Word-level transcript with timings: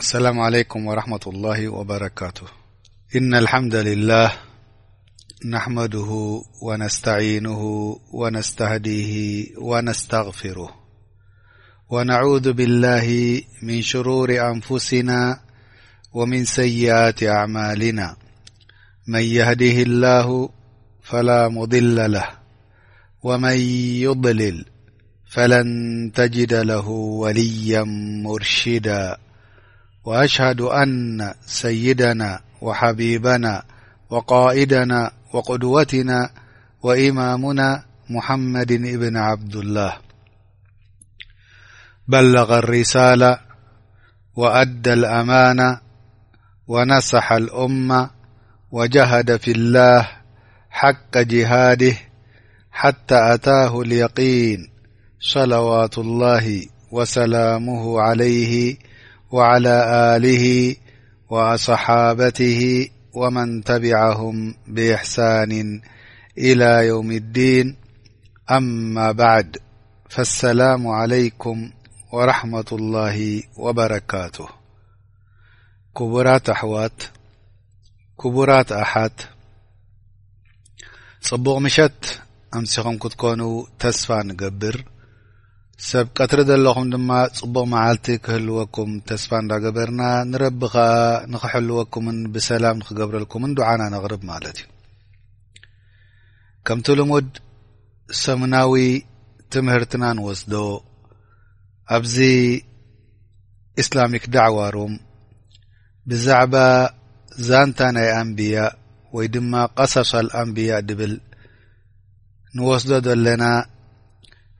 السلام 0.00 0.40
عليكم 0.40 0.86
ورحمة 0.86 1.20
الله 1.26 1.68
وبركاته 1.68 2.46
إن 3.16 3.34
الحمد 3.34 3.74
لله 3.74 4.32
نحمده 5.50 6.10
ونستعينه 6.62 7.62
ونستهديه 8.12 9.12
ونستغفره 9.58 10.70
ونعوذ 11.90 12.52
بالله 12.52 13.06
من 13.62 13.82
شرور 13.82 14.48
أنفسنا 14.52 15.40
ومن 16.12 16.44
سيئات 16.44 17.22
أعمالنا 17.22 18.16
من 19.08 19.20
يهده 19.24 19.80
الله 19.88 20.48
فلا 21.02 21.48
مضل 21.48 22.12
له 22.12 22.28
ومن 23.22 23.56
يضلل 24.04 24.64
فلن 25.30 25.66
تجد 26.14 26.54
له 26.54 26.88
وليا 26.88 27.82
مرشدا 28.24 29.25
وأشهد 30.06 30.60
أن 30.60 31.18
سيدنا 31.46 32.40
وحبيبنا 32.60 33.62
وقائدنا 34.10 35.10
وقدوتنا 35.32 36.30
وإمامنا 36.82 37.82
محمد 38.10 38.72
بن 38.72 39.16
عبد 39.16 39.56
الله 39.56 39.96
بلغ 42.08 42.58
الرسالة 42.58 43.38
وأدى 44.36 44.92
الأمان 44.92 45.76
ونسح 46.68 47.32
الأم 47.32 48.10
وجهد 48.72 49.36
في 49.36 49.50
الله 49.52 50.08
حق 50.70 51.18
جهاده 51.18 51.96
حتى 52.72 53.34
أتاه 53.34 53.80
اليقين 53.80 54.70
صلوات 55.20 55.98
الله 55.98 56.62
وسلامه 56.90 58.00
عليه 58.00 58.76
وعلى 59.36 59.74
آله 60.16 60.44
وصحابته 61.28 62.60
ومن 63.20 63.64
تبعهم 63.64 64.36
بإحسان 64.74 65.52
إلى 66.38 66.72
يوم 66.86 67.10
الدين 67.22 67.76
اما 68.50 69.12
بعد 69.12 69.56
فالسلام 70.08 70.82
عليكم 70.86 71.58
ورحمة 72.12 72.70
الله 72.78 73.18
وبركاته 73.62 74.48
كبራت 75.96 76.46
أحዋاት 76.56 76.98
كبራت 78.20 78.70
احት 78.84 79.16
ጽبቕ 81.28 81.56
مሸት 81.64 82.00
امسخم 82.58 82.94
كትكن 83.02 83.40
تስفى 83.80 84.18
نقብر 84.28 84.76
ሰብ 85.84 86.06
ቀትሪ 86.18 86.40
ዘለኹም 86.48 86.86
ድማ 86.92 87.08
ፅቡቕ 87.38 87.56
መዓልቲ 87.72 88.04
ክህልወኩም 88.24 88.92
ተስፋ 89.08 89.30
እንዳገበርና 89.42 90.02
ንረቢከ 90.30 90.76
ንክሕልወኩምን 91.32 92.18
ብሰላም 92.34 92.76
ንክገብረልኩምን 92.80 93.52
ድዓና 93.58 93.82
ነቕርብ 93.94 94.22
ማለት 94.30 94.56
እዩ 94.62 94.70
ከምቲ 96.66 96.86
ልሙድ 97.00 97.28
ሰሙናዊ 98.22 98.72
ትምህርትና 99.54 100.04
ንወስዶ 100.18 100.54
ኣብዚ 101.96 102.16
እስላሚክ 103.82 104.24
ዳዕዋሮም 104.36 104.92
ብዛዕባ 106.10 106.54
ዛንታ 107.48 107.80
ናይ 107.96 108.10
ኣንብያ 108.20 108.58
ወይ 109.16 109.26
ድማ 109.36 109.52
ቀሳሳል 109.80 110.28
ኣንብያ 110.42 110.72
ድብል 110.88 111.14
ንወስዶ 112.58 112.90
ዘለና 113.08 113.44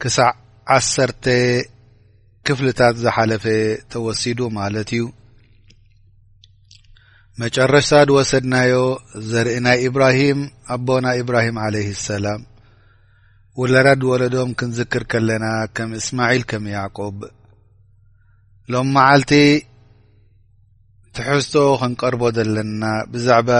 ክሳዕ 0.02 0.32
ዓሰርተ 0.74 1.24
ክፍልታት 2.46 2.94
ዝሓለፈ 3.02 3.44
ተወሲዱ 3.92 4.38
ማለት 4.60 4.88
እዩ 4.96 5.02
መጨረሽታ 7.42 7.94
ድ 8.08 8.10
ወሰድናዮ 8.16 8.74
ዘርኢ 9.30 9.52
ናይ 9.66 9.78
እብራሂም 9.88 10.40
ኣቦናይ 10.74 11.18
እብራሂም 11.22 11.56
ዓለይህ 11.66 11.90
ሰላም 12.08 12.42
ውለዳድወለዶም 13.60 14.50
ክንዝክር 14.60 15.02
ከለና 15.12 15.44
ከም 15.76 15.90
እስማዒል 16.00 16.42
ከም 16.50 16.64
ያዕቆብ 16.76 17.18
ሎም 18.72 18.88
መዓልቲ 18.98 19.32
ትሕዝቶ 21.16 21.54
ክንቀርቦ 21.80 22.22
ዘለና 22.38 22.82
ብዛዕባ 23.12 23.50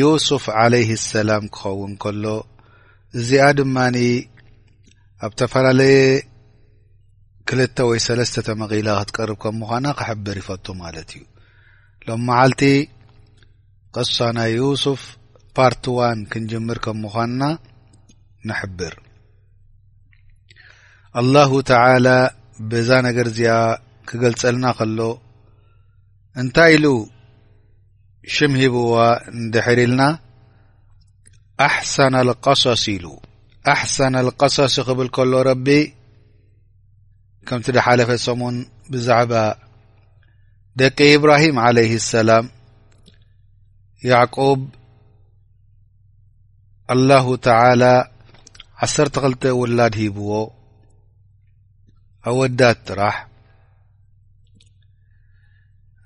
ዩሱፍ 0.00 0.44
ዓለይህ 0.62 0.90
ሰላም 1.12 1.44
ክኸውን 1.56 1.92
ከሎ 2.02 2.24
እዚኣ 3.18 3.46
ድማኒ 3.60 3.96
ኣብ 5.24 5.32
ዝተፈላለየ 5.34 5.98
ክልተ 7.48 7.76
ወይ 7.90 7.98
ሰለስተ 8.06 8.34
ተመቂላ 8.48 8.88
ክትቀርብ 8.98 9.38
ከ 9.42 9.46
ምዃና 9.60 9.86
ክሕብር 9.98 10.36
ይፈቶ 10.40 10.66
ማለት 10.80 11.10
እዩ 11.16 11.22
ሎም 12.06 12.20
መዓልቲ 12.28 12.60
ቅሳ 13.94 14.18
ናይ 14.38 14.52
ዩስፍ 14.58 15.00
ፓርትዋ 15.56 15.98
ክንጅምር 16.32 16.78
ከም 16.86 16.98
ምዃንና 17.04 17.42
ንሕብር 18.48 18.94
ኣላሁ 21.20 21.52
ተላ 21.70 22.06
ብዛ 22.72 22.90
ነገር 23.08 23.28
እዚኣ 23.34 23.56
ክገልፀልና 24.10 24.64
ከሎ 24.80 25.00
እንታይ 26.42 26.72
ኢሉ 26.78 26.86
ሽም 28.36 28.54
ሂብዋ 28.62 28.96
እንድሕሪኢልና 29.40 30.02
ኣሕሰና 31.68 32.14
ልቀሶሲኢሉ 32.30 33.06
ኣحሰና 33.72 34.14
القሶስ 34.24 34.74
ይኽብል 34.80 35.08
ከሎ 35.16 35.32
ረቢ 35.48 35.66
ከምቲ 37.48 37.66
ደሓለፈሰሙን 37.76 38.56
ብዛዕባ 38.92 39.32
ደቂ 40.80 40.98
ኢብራሂም 41.16 41.56
عለ 41.64 41.76
ሰላም 42.14 42.46
ያዕቁብ 44.10 44.60
አላه 46.94 47.26
ተ 47.46 47.54
ዓሰርተ 48.84 49.14
ክተ 49.24 49.44
ውላድ 49.60 49.94
ሂብዎ 50.02 50.30
ኣወዳት 52.28 52.78
ጥራሕ 52.88 53.16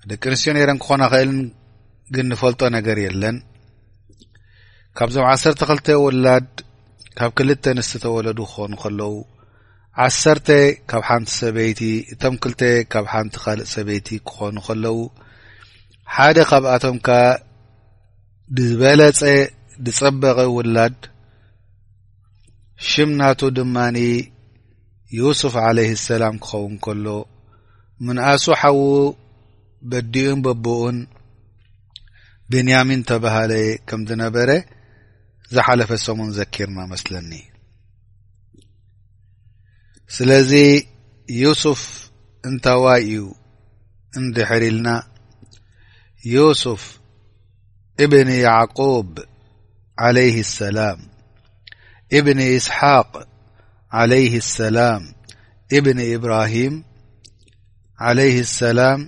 ደቂ 0.09 0.21
ኣንስትዮ 0.31 0.51
ነረን 0.57 0.79
ክኾነ 0.83 1.01
ክእልን 1.13 1.39
ግን 2.15 2.25
ንፈልጦ 2.31 2.61
ነገር 2.77 2.97
የለን 3.05 3.37
ካብዞም 4.97 5.27
ዓሰርተ 5.33 5.61
ክተ 5.69 5.87
ውላድ 6.05 6.47
ካብ 7.19 7.31
ክልተ 7.37 7.63
ንስት 7.77 7.91
ተወለዱ 8.03 8.39
ክኾኑ 8.49 8.71
ከለዉ 8.81 9.13
ዓሰርተ 10.03 10.47
ካብ 10.89 11.03
ሓንቲ 11.07 11.27
ሰበይቲ 11.39 11.81
እቶም 12.13 12.35
2ልተ 12.43 12.61
ካብ 12.91 13.05
ሓንቲ 13.13 13.33
ካልእ 13.43 13.67
ሰበይቲ 13.73 14.07
ክኾኑ 14.27 14.55
ከለዉ 14.67 14.97
ሓደ 16.17 16.37
ካብኣቶምካ 16.51 17.07
ዝበለፀ 18.61 19.19
ዝጸበቐ 19.85 20.39
ውላድ 20.55 20.97
ሽም 22.91 23.11
ናቱ 23.19 23.39
ድማኒ 23.57 23.97
ዩስፍ 25.19 25.53
ዓለይህ 25.65 25.93
ሰላም 26.07 26.35
ክኸውን 26.47 26.75
ከሎ 26.87 27.05
ምንኣሱ 28.07 28.45
ሓዉ 28.61 28.79
በዲኡን 29.91 30.39
በቦኡን 30.47 30.97
ዴንያሚን 32.53 33.01
ተባሃለ 33.11 33.53
ከም 33.89 34.01
ዝነበረ 34.11 34.49
ዝ 35.57 35.59
ሓلፈ 35.65 35.91
ሰمን 36.07 36.29
ዘኪርና 36.37 36.79
መስለኒ 36.91 37.31
ስለዚ 40.15 40.51
يስፍ 41.43 41.81
እንታዋ 42.49 42.85
እዩ 43.03 43.15
እንድሕሪልና 44.19 44.87
يስፍ 46.35 46.83
እብن 48.03 48.29
ያعقب 48.45 49.09
عليه 50.05 50.37
السላم 50.47 50.99
እብن 52.17 52.39
إስሓق 52.57 53.11
عله 53.99 54.31
السላም 54.43 55.03
ብن 55.85 55.97
إብራهም 56.15 56.73
عليه 58.07 58.37
السላم 58.47 58.99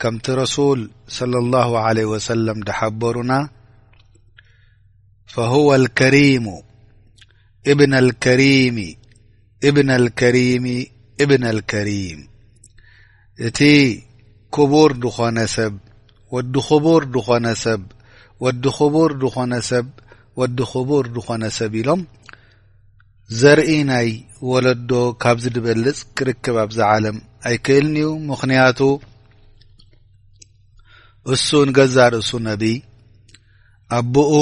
ከምቲ 0.00 0.26
ረسوል 0.42 0.80
صلى 1.18 1.38
الله 1.44 1.68
عليه 1.86 2.06
وسلم 2.14 2.58
حበሩና 2.78 3.30
ፈهወ 5.34 5.68
اልከሪሙ 5.78 6.46
እብና 7.72 7.94
ልከሪሚ 8.08 8.78
እብና 9.68 9.90
ልከሪም 10.04 10.64
እብነ 11.22 11.44
ልከሪም 11.56 12.20
እቲ 13.46 13.58
ክቡር 14.54 14.90
ድኾነ 15.02 15.38
ሰብ 15.56 15.74
ወዲ 16.34 16.54
ክቡር 16.68 17.02
ድኾነ 17.14 17.46
ሰብ 17.64 17.82
ወዲ 18.44 18.64
ክቡር 18.78 19.10
ድኾነ 19.22 19.52
ሰብ 19.70 19.86
ወዲ 20.40 20.58
ክቡር 20.72 21.04
ድኾነ 21.16 21.44
ሰብ 21.58 21.72
ኢሎም 21.80 22.02
ዘርኢ 23.40 23.70
ናይ 23.90 24.08
ወለዶ 24.50 24.90
ካብዚ 25.22 25.44
ድበልፅ 25.54 25.98
ክርክብ 26.18 26.56
ኣብዛ 26.64 26.78
ዓለም 26.94 27.16
ኣይክእልኒእዩ 27.50 28.08
ምክንያቱ 28.30 28.80
እሱ 31.34 31.48
ንገዛ 31.68 31.96
ድእሱ 32.14 32.30
ነቢ 32.48 32.64
ኣቦኡ 33.98 34.34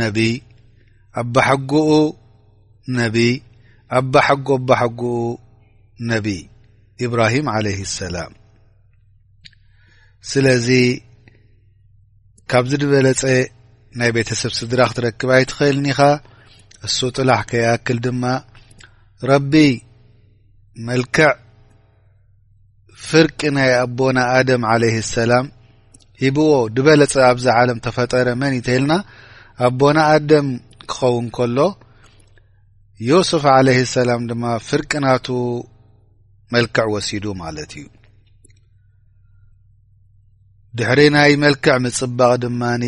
ነቢ 0.00 0.18
ኣባሓጉኡ 1.22 1.90
ነቢይ 2.98 3.32
ኣባሓጎ 3.98 4.46
ኣባሓጉኡ 4.58 5.14
ነቢይ 6.10 6.40
ኢብራሂም 7.04 7.46
ዓለይህ 7.54 7.80
ሰላም 8.00 8.32
ስለዚ 10.30 10.68
ካብዚ 12.50 12.72
ድበለፀ 12.82 13.22
ናይ 14.00 14.10
ቤተሰብ 14.16 14.52
ስድራ 14.58 14.80
ክትረክባይትኽእል 14.90 15.78
ኒኻ 15.86 15.98
ንሱ 16.84 16.98
ጥላሕ 17.16 17.40
ከይኣክል 17.50 17.98
ድማ 18.04 18.24
ረቢ 19.30 19.52
መልክዕ 20.86 21.30
ፍርቂ 23.08 23.40
ናይ 23.56 23.70
ኣቦና 23.82 24.18
ኣደም 24.36 24.62
ዓለይህ 24.72 24.96
ሰላም 25.16 25.46
ሂብዎ 26.22 26.50
ድበለፀ 26.76 27.14
ኣብዛ 27.32 27.46
ዓለም 27.60 27.78
ተፈጠረ 27.84 28.28
መን 28.40 28.54
እይተይልና 28.58 28.92
ኣቦነ 29.66 29.98
ኣደም 30.12 30.46
ክኸውን 30.90 31.26
ከሎ 31.36 31.58
ዮስፍ 33.10 33.42
ዓለ 33.56 33.68
ሰላም 33.96 34.22
ድማ 34.30 34.44
ፍርቅናቱ 34.68 35.26
መልክዕ 36.54 36.86
ወሲዱ 36.94 37.24
ማለት 37.42 37.70
እዩ 37.78 37.84
ድሕሪ 40.78 41.00
ናይ 41.16 41.32
መልክዕ 41.44 41.74
ምፅባቕ 41.84 42.32
ድማኒ 42.44 42.84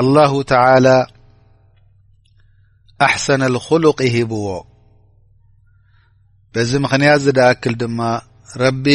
አላሁ 0.00 0.32
ተላ 0.52 0.86
ኣሕሰነ 3.06 3.42
ልክሉቅ 3.56 3.98
ሂብዎ 4.16 4.46
በዚ 6.56 6.70
ምክንያት 6.84 7.20
ዝደእክል 7.26 7.74
ድማ 7.82 8.00
ረቢ 8.62 8.86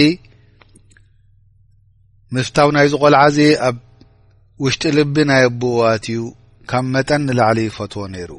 ምፍታው 2.35 2.69
ናይ 2.77 2.87
ዝቆልዓዚ 2.93 3.37
ኣብ 3.67 3.77
ውሽጢ 4.63 4.91
ልቢ 4.97 5.15
ናየ 5.29 5.43
ኣብዋት 5.51 6.05
እዩ 6.13 6.21
ካብ 6.71 6.85
መጠን 6.93 7.21
ንላዕሊ 7.27 7.59
ይፈትዎ 7.67 8.01
ነይሩ 8.13 8.31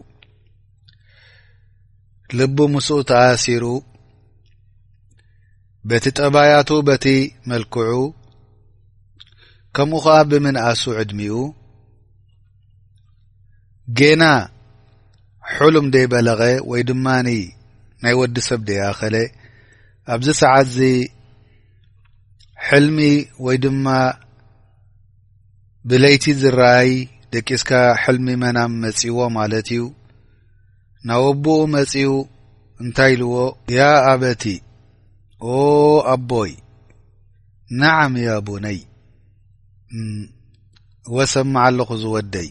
ልቡ 2.39 2.59
ምስኡ 2.75 2.99
ተኣሲሩ 3.11 3.65
በቲ 5.91 6.05
ጠባያቱ 6.21 6.71
በቲ 6.89 7.07
መልክዑ 7.51 7.95
ከምኡ 9.77 9.99
ከዓ 10.07 10.17
ብምንእሱ 10.31 10.83
ዕድሚኡ 11.03 11.37
ጌና 13.99 14.23
ሕሉም 15.55 15.87
ደይ 15.95 16.07
በለቀ 16.13 16.41
ወይ 16.71 16.83
ድማኒ 16.91 17.29
ናይ 18.05 18.15
ወዲሰብ 18.21 18.61
ደይኣኸለ 18.69 19.17
ኣብዚ 20.15 20.29
ሰዓትዚ 20.43 20.77
ሕልሚ 22.69 22.99
ወይ 23.47 23.57
ድማ 23.65 23.87
ብለይቲ 25.91 26.25
ዝረኣይ 26.41 26.91
ደቂስካ 27.35 27.71
ሕልሚ 28.03 28.29
መናም 28.43 28.73
መጺዎ 28.83 29.17
ማለት 29.39 29.69
እዩ 29.75 29.83
ናውቦኡ 31.09 31.61
መጺኡ 31.75 32.11
እንታይ 32.83 33.13
ኢልዎ 33.17 33.35
ያ 33.77 33.87
አበቲ 34.13 34.43
ኦ 35.55 35.57
ኣቦይ 36.15 36.53
ናዓም 37.81 38.15
ያ 38.27 38.35
ቡነይ 38.49 38.79
ወሰማዓ 41.17 41.65
ኣለኩ 41.71 41.91
ዝወደይ 42.03 42.49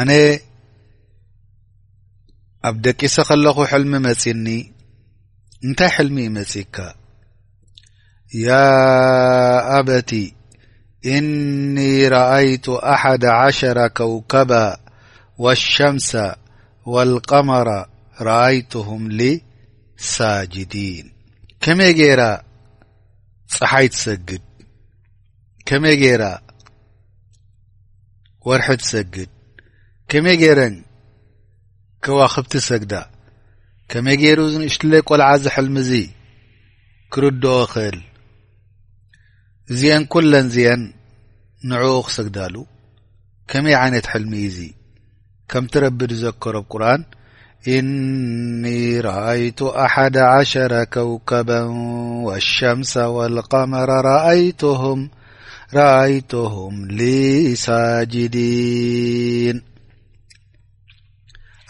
ኣነ 0.00 0.10
ኣብ 2.68 2.76
ደቂሰ 2.86 3.14
ከለኹ 3.28 3.58
ሕልሚ 3.72 3.92
መጺኒ 4.08 4.46
እንታይ 5.66 5.90
ሕልሚ 5.96 6.16
እዩመፂካ 6.26 6.76
ያ 8.44 8.48
ኣበቲ 9.78 10.10
እኒ 11.16 11.76
ረአይቱ 12.14 12.64
አሓዳ 12.94 13.24
ሸረ 13.58 13.78
ከውከባ 13.96 14.52
ወሸምሳ 15.44 16.10
ወልቀመራ 16.94 17.68
ረኣይትሁም 18.26 19.02
ሊሳጅዲን 19.18 21.06
ከመይ 21.64 21.92
ጌራ 22.00 22.22
ፀሓይ 23.54 23.88
ትሰግድ 23.94 24.44
ከመይ 25.70 25.96
ጌራ 26.04 26.22
ወርሒ 28.48 28.68
ትሰግድ 28.82 29.30
ከመይ 30.12 30.36
ጌረን 30.44 30.74
ከዋክብቲ 32.04 32.52
ሰግዳ 32.68 32.92
ከመይ 33.90 34.16
ጌሩ 34.22 34.38
ዝንእሽትለይ 34.52 35.02
ቈልዓ 35.08 35.28
ዝ 35.42 35.52
ሐልሚ 35.54 35.76
እዙ 35.82 35.92
ክርድ 37.14 37.44
ኽእል 37.72 37.98
زين 39.72 40.04
كل 40.04 40.48
زين 40.48 40.92
نع 41.64 42.00
خسقدال 42.00 42.66
كمي 43.48 43.74
عينة 43.74 44.02
حلم 44.06 44.34
إذي 44.34 44.74
كمت 45.48 45.76
رب 45.76 46.12
زكر 46.12 46.60
بقرآن 46.60 47.04
إني 47.68 49.00
رأية 49.00 49.54
أحد 49.62 50.16
عشر 50.16 50.84
كوكبا 50.84 51.62
والشمس 52.26 52.96
والقمرة 52.96 54.00
هرأيتهم 55.74 56.88
لساجدين 56.90 59.62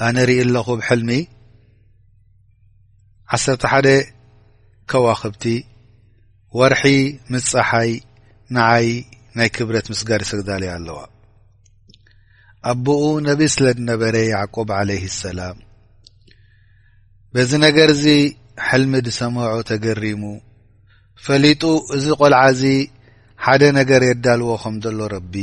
أنرኢ 0.00 0.42
الخ 0.42 0.70
بحلم 0.70 1.26
عر 3.64 4.02
ح 4.02 4.02
كواخبت 4.90 5.62
ወርሒ 6.58 6.82
ምፀሓይ 7.32 7.92
ንኣይ 8.54 8.88
ናይ 9.36 9.48
ክብረት 9.56 9.86
ምስጋር 9.92 10.20
ይሰግዳልዩ 10.24 10.68
ኣለዋ 10.76 10.98
ኣቦኡ 12.70 13.02
ነቢ 13.28 13.40
ስለድ 13.54 13.78
ነበረ 13.90 14.14
ያዕቆብ 14.32 14.70
ለይህ 14.88 15.04
ሰላም 15.22 15.56
በዚ 17.34 17.50
ነገር 17.66 17.90
ዚ 18.02 18.06
ሕልሚ 18.68 18.92
ዲሰምዖ 19.06 19.46
ተገሪሙ 19.70 20.24
ፈሊጡ 21.24 21.62
እዚ 21.96 22.06
ቘልዓእዚ 22.20 22.62
ሓደ 23.44 23.62
ነገር 23.78 24.02
የዳልዎ 24.10 24.50
ከም 24.62 24.74
ዘሎ 24.84 25.00
ረቢ 25.16 25.34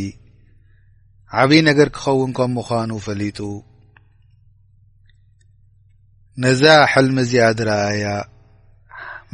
ዓብዪ 1.41 1.59
ነገር 1.69 1.88
ክኸውን 1.95 2.31
ከም 2.38 2.51
ምዃኑ 2.57 2.91
ፈሊጡ 3.07 3.39
ነዛ 6.44 6.63
ሕልሚ 6.94 7.15
እዚኣድረአያ 7.25 8.03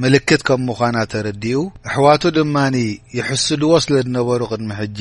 ምልክት 0.03 0.41
ከም 0.47 0.61
ምዃና 0.67 0.97
ተረዲኡ 1.11 1.59
ኣሕዋቱ 1.89 2.23
ድማኒ 2.37 2.77
ይሕስድዎ 3.17 3.71
ስለ 3.83 3.93
ድነበሩ 4.07 4.41
ቅድሚ 4.51 4.69
ሕጂ 4.79 4.99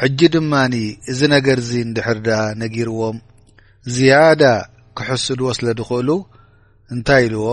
ሕጂ 0.00 0.18
ድማኒ 0.36 0.74
እዚ 1.12 1.20
ነገር 1.34 1.58
ዚ 1.68 1.70
እንድሕር 1.86 2.18
ዳኣ 2.28 2.42
ነጊርዎም 2.62 3.18
ዝያዳ 3.96 4.42
ክሕስድዎ 4.98 5.46
ስለ 5.58 5.66
ድኽእሉ 5.80 6.10
እንታይ 6.94 7.24
ኢልዎ 7.28 7.46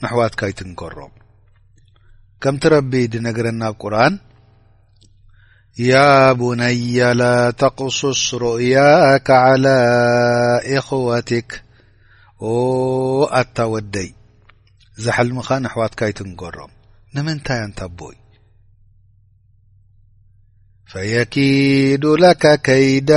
ንኣሕዋትካ 0.00 0.40
ይትንከሮም 0.52 1.12
ከምቲ 2.44 2.64
ረቢ 2.76 2.92
ድነገረና 3.14 3.62
ብ 3.74 3.78
ቁርን 3.84 4.14
ያቡነያ 5.90 7.10
ላተቕሱስ 7.20 8.22
ሩእያካዓላ 8.42 9.66
ኢኽዋቲክ 10.74 11.50
ኣታ 13.38 13.56
ወደይ 13.74 14.10
እዛ 14.98 15.06
ሐልምኻ 15.16 15.48
ንኣሕዋትካ 15.62 16.00
ኣይትንገሮም 16.08 16.72
ንምንታይ 17.14 17.60
ኣንታ 17.64 17.80
ኣቦይ 17.88 18.16
ፈየኪዱ 20.90 22.04
ለካ 22.22 22.44
ከይዳ 22.66 23.10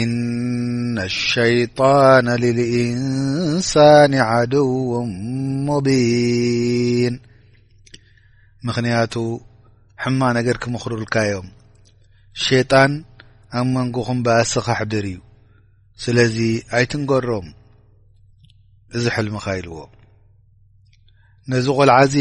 እነ 0.00 0.96
ሸይጣና 1.30 2.28
ልልኢንሳኒ 2.42 4.12
ዓድው 4.28 4.70
ሙቢን 5.66 7.14
ምክንያቱ 8.68 9.14
ሕማ 10.02 10.20
ነገር 10.38 10.56
ክምኽሩልካዮም 10.62 11.48
ሸጣን 12.44 12.92
ኣብ 13.60 13.66
መንጎኹም 13.76 14.18
ብኣስኻ 14.26 14.66
ኣሕድር 14.76 15.06
እዩ 15.12 15.18
ስለዚ 16.04 16.36
ኣይትንገሮም 16.76 17.48
እዚ 18.96 19.04
ሕልሚኻ 19.16 19.46
ኢልዎ 19.58 19.76
ነዚ 21.50 21.66
ቆልዓዚ 21.78 22.14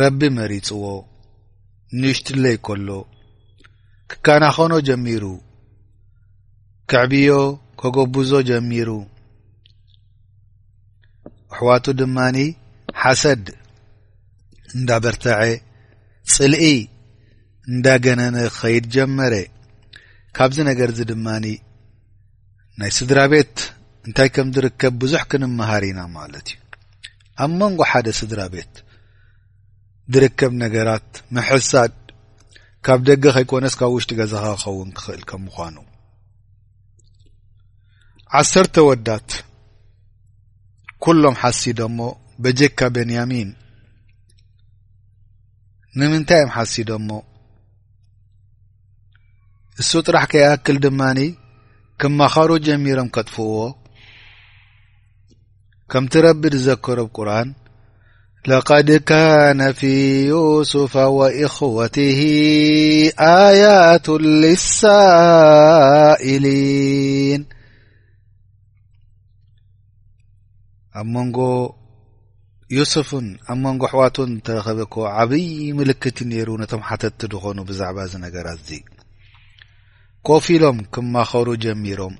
ረቢ 0.00 0.20
መሪፅዎ 0.38 0.82
ንሽትለይ 2.00 2.56
ከሎ 2.66 2.88
ክከናኸኖ 4.10 4.72
ጀሚሩ 4.88 5.24
ክዕብዮ 6.90 7.28
ከገብዞ 7.80 8.30
ጀሚሩ 8.50 8.88
ኣሕዋቱ 11.54 11.84
ድማኒ 12.00 12.36
ሓሰድ 13.02 13.46
እንዳበርተዐ 14.76 15.40
ፅልኢ 16.34 16.64
እንዳ 17.72 17.86
ገነነ 18.04 18.36
ክኸይድ 18.52 18.84
ጀመረ 18.96 19.34
ካብዚ 20.38 20.56
ነገርዚ 20.70 20.98
ድማኒ 21.12 21.44
ናይ 22.80 22.90
ስድራ 22.98 23.18
ቤት 23.32 23.56
እንታይ 24.06 24.28
ከምዝርከብ 24.36 24.94
ብዙሕ 25.02 25.22
ክንምሃር 25.32 25.84
ኢና 25.90 26.00
ማለት 26.18 26.46
እዩ 26.54 26.60
ኣብ 27.44 27.52
መንጎ 27.60 27.80
ሓደ 27.90 28.06
ስድራ 28.18 28.40
ቤት 28.52 28.74
ዝርከብ 30.12 30.52
ነገራት 30.62 31.08
ምሕሳድ 31.36 31.94
ካብ 32.86 33.00
ደገ 33.08 33.24
ከይኮነስ 33.36 33.74
ካብ 33.80 33.90
ውሽጢ 33.94 34.10
ገዛካ 34.20 34.46
ክኸውን 34.60 34.90
ክኽእል 34.96 35.22
ከም 35.28 35.40
ምኳኑ 35.46 35.76
ዓሰርተ 38.40 38.74
ወዳት 38.88 39.28
ኩሎም 41.04 41.36
ሓሲዶሞ 41.42 41.98
በጀካ 42.42 42.78
ቤንያሚን 42.96 43.50
ንምንታይ 46.00 46.38
እዮም 46.42 46.52
ሓሲዶሞ 46.56 47.08
እሱ 49.80 49.90
ጥራሕ 50.06 50.24
ከይኣክል 50.32 50.76
ድማኒ 50.84 51.20
ክመኻሮ 52.00 52.50
ጀሚሮም 52.66 53.08
ከጥፍዎ 53.14 53.48
ከምቲ 55.92 56.12
ረቢ 56.24 56.42
ዘከሮብቁርን 56.66 57.48
ለقድ 58.50 58.88
ካاነ 59.08 59.60
ፊي 59.78 59.94
ዩስፋ 60.30 60.94
واኽዋት 61.16 61.96
ኣያቱ 63.32 64.06
ስኢሊን 64.78 67.42
ኣብ 71.00 71.06
ንጎ 71.26 71.38
ስፍን 72.92 73.26
ኣብ 73.52 73.58
መንጎ 73.64 73.82
ኣሕዋቱን 73.90 74.30
ተረኸበኮ 74.46 74.94
ዓብይ 75.22 75.48
ምልክት 75.78 76.16
ነይሩ 76.32 76.48
ነቶም 76.62 76.82
ሓተቲ 76.90 77.20
ዝኾኑ 77.32 77.58
ብዛዕባ 77.70 77.98
ነገራት 78.26 78.58
ዚ 78.68 78.70
ኮፍ 80.26 80.44
ኢሎም 80.56 80.78
ክማኸሩ 80.94 81.46
ጀሚሮም 81.64 82.14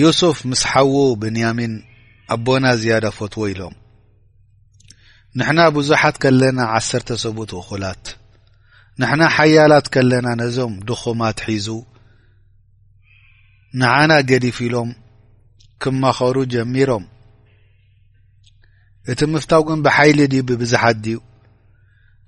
ዮስፍ 0.00 0.38
ምስ 0.50 0.60
ሓዉ 0.70 0.94
ብንያሚን 1.20 1.74
ኣቦና 2.34 2.66
ዝያዳ 2.80 3.04
ፈትዎ 3.18 3.42
ኢሎም 3.52 3.74
ንሕና 5.38 5.60
ብዙሓት 5.76 6.16
ከለና 6.22 6.58
ዓሰርተ 6.76 7.08
ሰብት 7.24 7.50
ወኹላት 7.58 8.04
ንሕና 9.00 9.22
ሓያላት 9.36 9.86
ከለና 9.94 10.26
ነዞም 10.40 10.74
ድኹማት 10.88 11.38
ሒዙ 11.48 11.68
ንዓና 13.80 14.12
ገዲፍ 14.30 14.58
ኢሎም 14.66 14.90
ክማኸሩ 15.82 16.36
ጀሚሮም 16.54 17.04
እቲ 19.12 19.20
ምፍታው 19.32 19.62
ግን 19.68 19.80
ብሓይሊ 19.86 20.20
ድዩ 20.32 20.42
ብብዙሓት 20.50 20.96
ድዩ 21.06 21.18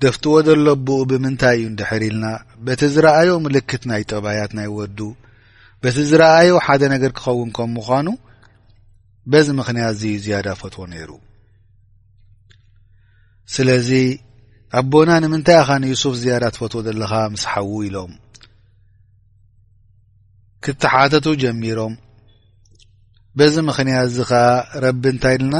ደፍትዎ 0.03 0.35
ደሎ 0.49 0.67
ኣብኡ 0.77 0.99
ብምንታይ 1.11 1.57
እዩ 1.61 1.69
ንድሕር 1.75 2.03
ኢልና 2.09 2.27
በቲ 2.65 2.81
ዝረአዮ 2.95 3.31
ምልክት 3.47 3.83
ናይ 3.91 4.03
ጥባያት 4.11 4.51
ናይ 4.59 4.69
ወዱ 4.79 4.99
በቲ 5.85 5.97
ዝረኣዩ 6.11 6.52
ሓደ 6.66 6.82
ነገር 6.94 7.12
ክኸውን 7.18 7.50
ከም 7.56 7.70
ምኳኑ 7.78 8.08
በዚ 9.32 9.49
ምክንያት 9.61 9.92
እዚ 9.97 10.02
ዝያዳ 10.25 10.49
ፈትዎ 10.61 10.85
ነይሩ 10.92 11.11
ስለዚ 13.54 13.90
ኣቦና 14.80 15.11
ንምንታይ 15.23 15.58
ኢኻንዩሱፍ 15.64 16.14
ዝያዳ 16.23 16.44
ትፈትዎ 16.54 16.80
ዘለካ 16.87 17.12
ምስሓው 17.35 17.70
ኢሎም 17.88 18.12
ክትሓተቱ 20.64 21.26
ጀሚሮም 21.42 21.94
በዚ 23.38 23.54
ምክንያት 23.70 24.06
እዚ 24.11 24.18
ከ 24.30 24.35
ረቢ 24.85 25.02
እንታይ 25.12 25.37
ድለና 25.42 25.56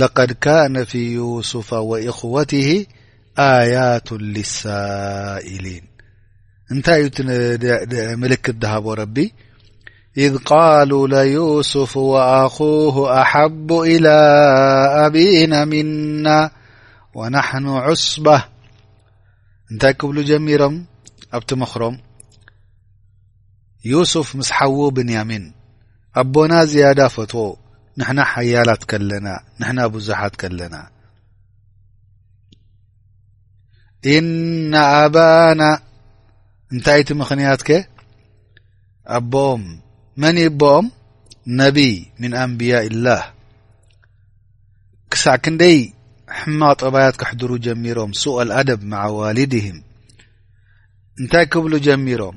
ለቀድካ 0.00 0.44
ኣነፊ 0.66 0.92
ዩሱፋ 1.18 1.68
ወኢክወቲሂ 1.90 2.68
ኣያቱን 3.46 4.22
ልሳኢሊን 4.36 5.86
እንታይ 6.74 7.02
እዩ 7.08 7.26
ምልክት 8.22 8.56
ዝሃቦ 8.64 8.86
ረቢ 9.02 9.16
إذ 10.16 10.36
قالوا 10.38 11.08
ليوسف 11.08 11.96
وأخوه 11.96 13.22
أحب 13.22 13.72
إلى 13.72 14.08
أبينا 15.06 15.64
منا 15.64 16.50
ونحن 17.14 17.66
عصبة 17.68 18.44
نታይ 19.76 19.94
بل 20.06 20.18
جمሮም 20.30 20.74
بت 21.34 21.54
مخሮم 21.54 21.98
يوسف 23.84 24.36
مسحو 24.36 24.90
بنيمن 24.90 25.52
ኣبنا 26.16 26.64
زيدة 26.64 27.08
فتو 27.08 27.56
نحن 27.98 28.22
حيلت 28.24 28.84
كلናا 28.84 29.36
نحن 29.60 29.88
بዙحت 29.88 30.36
كلናا 30.36 30.88
إن 34.06 34.74
أبانا 34.74 35.80
نታይ 36.72 37.02
ت 37.04 37.12
مክنيت 37.12 37.62
ك 37.62 37.70
መኒ 40.22 40.38
ቦኦም 40.60 40.86
ነቢይ 41.60 41.94
ምን 42.20 42.32
ኣንብያء 42.42 42.86
ላህ 43.06 43.22
ክሳዕ 45.12 45.36
ክንደይ 45.44 45.78
ሕማቅ 46.38 46.76
ጠባያት 46.82 47.14
ክሕድሩ 47.20 47.50
ጀሚሮም 47.66 48.10
ሱቅ 48.20 48.34
አልኣደብ 48.42 48.80
ማ 48.90 49.02
ዋልድህም 49.16 49.78
እንታይ 51.20 51.44
ክብሉ 51.52 51.72
ጀሚሮም 51.86 52.36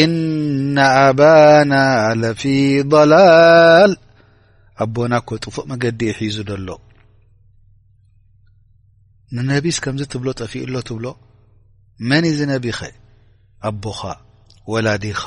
እነ 0.00 0.76
ኣባና 1.06 1.72
ለፊ 2.20 2.42
ضላል 2.92 3.92
ኣቦናኮ 4.84 5.28
ጥፉእ 5.44 5.66
መገዲ 5.72 6.00
የሒዙ 6.10 6.36
ደሎ 6.50 6.68
ንነቢስ 9.36 9.78
ከምዚ 9.86 10.02
ትብሎ 10.12 10.28
ጠፊእ 10.42 10.66
ሎ 10.74 10.78
ትብሎ 10.90 11.06
መኒ 12.10 12.24
ዚ 12.38 12.52
ነቢ 12.54 12.66
ኸ 12.78 12.92
ኣቦኻ 13.70 14.00
ወላዲኻ 14.72 15.22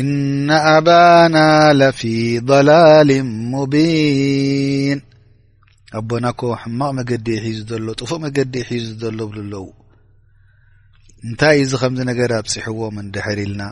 እነ 0.00 0.48
ኣባና 0.68 1.36
ለፊ 1.80 2.00
ضላል 2.50 3.10
ሙቢን 3.50 4.98
ኣቦናኮ 5.98 6.40
ሕማቕ 6.62 6.90
መገዲ 6.98 7.26
ሒ 7.44 7.52
ዘሎ 7.68 7.86
ጥፉቅ 8.00 8.18
መገዲ 8.24 8.54
ይሒ 8.62 8.70
ዘሎ 9.02 9.18
ብሉ 9.30 9.38
ኣለዉ 9.44 9.64
እንታይ 11.26 11.58
እዚ 11.64 11.72
ከምዚ 11.82 12.00
ነገር 12.10 12.30
ኣብፂሕዎምን 12.40 13.06
ድሕር 13.14 13.38
ኢልና 13.44 13.62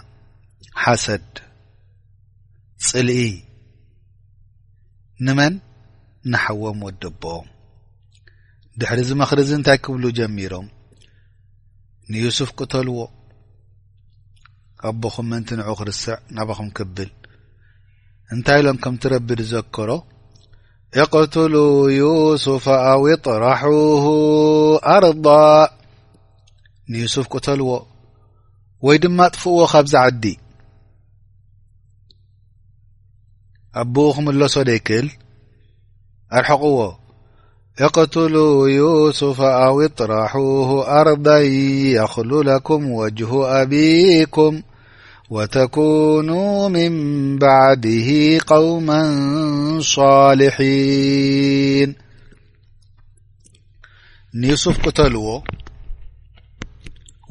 ሓሰድ 0.82 1.28
ፅልኢ 2.90 3.26
ንመን 5.26 5.54
ናሓወም 6.32 6.78
ወደ 6.86 7.02
ቦም 7.22 7.46
ድሕሪዚ 8.80 9.10
መኽሪዚ 9.24 9.50
እንታይ 9.58 9.78
ክብሉ 9.84 10.04
ጀሚሮም 10.20 10.66
ንዩስፍ 12.12 12.50
ክተልዎ 12.58 12.98
ኣቦኹም 14.88 15.26
ምንቲ 15.32 15.48
ንዑ 15.58 15.68
ክርስዕ 15.80 16.14
ናባኹም 16.36 16.68
ክብል 16.76 17.10
እንታይ 18.34 18.58
ኢሎም 18.60 18.78
ከምቲ 18.82 19.02
ረቢ 19.12 19.28
ድዘከሮ 19.40 19.90
እقትሉ 21.02 21.54
يስፍ 22.00 22.64
ኣው 22.92 23.04
طራح 23.26 23.60
ኣርض 24.94 25.26
ንዩስፍ 26.92 27.26
قተልዎ 27.34 27.70
ወይ 28.86 28.96
ድማ 29.02 29.18
ጥፍእዎ 29.34 29.60
ካብዚ 29.72 29.94
ዓዲ 30.02 30.24
ኣቦኡኹም 33.82 34.26
ኣለሶ 34.34 34.54
ደይክል 34.70 35.06
ኣርሐقዎ 36.38 36.78
اقትሉ 37.86 38.34
يስፍ 38.80 39.38
ኣው 39.66 39.76
ጥራحه 39.98 40.70
ኣርض 40.98 41.26
የኽሉለኩም 41.96 42.82
ወጅه 43.00 43.30
አብኩም 43.58 44.54
ወተኩኑ 45.34 46.30
ምን 46.74 46.96
ባዕድ 47.42 47.84
ቀውማ 48.50 48.88
صልሒን 49.92 51.90
ንዩስፍ 54.42 54.76
ክተልዎ 54.84 55.26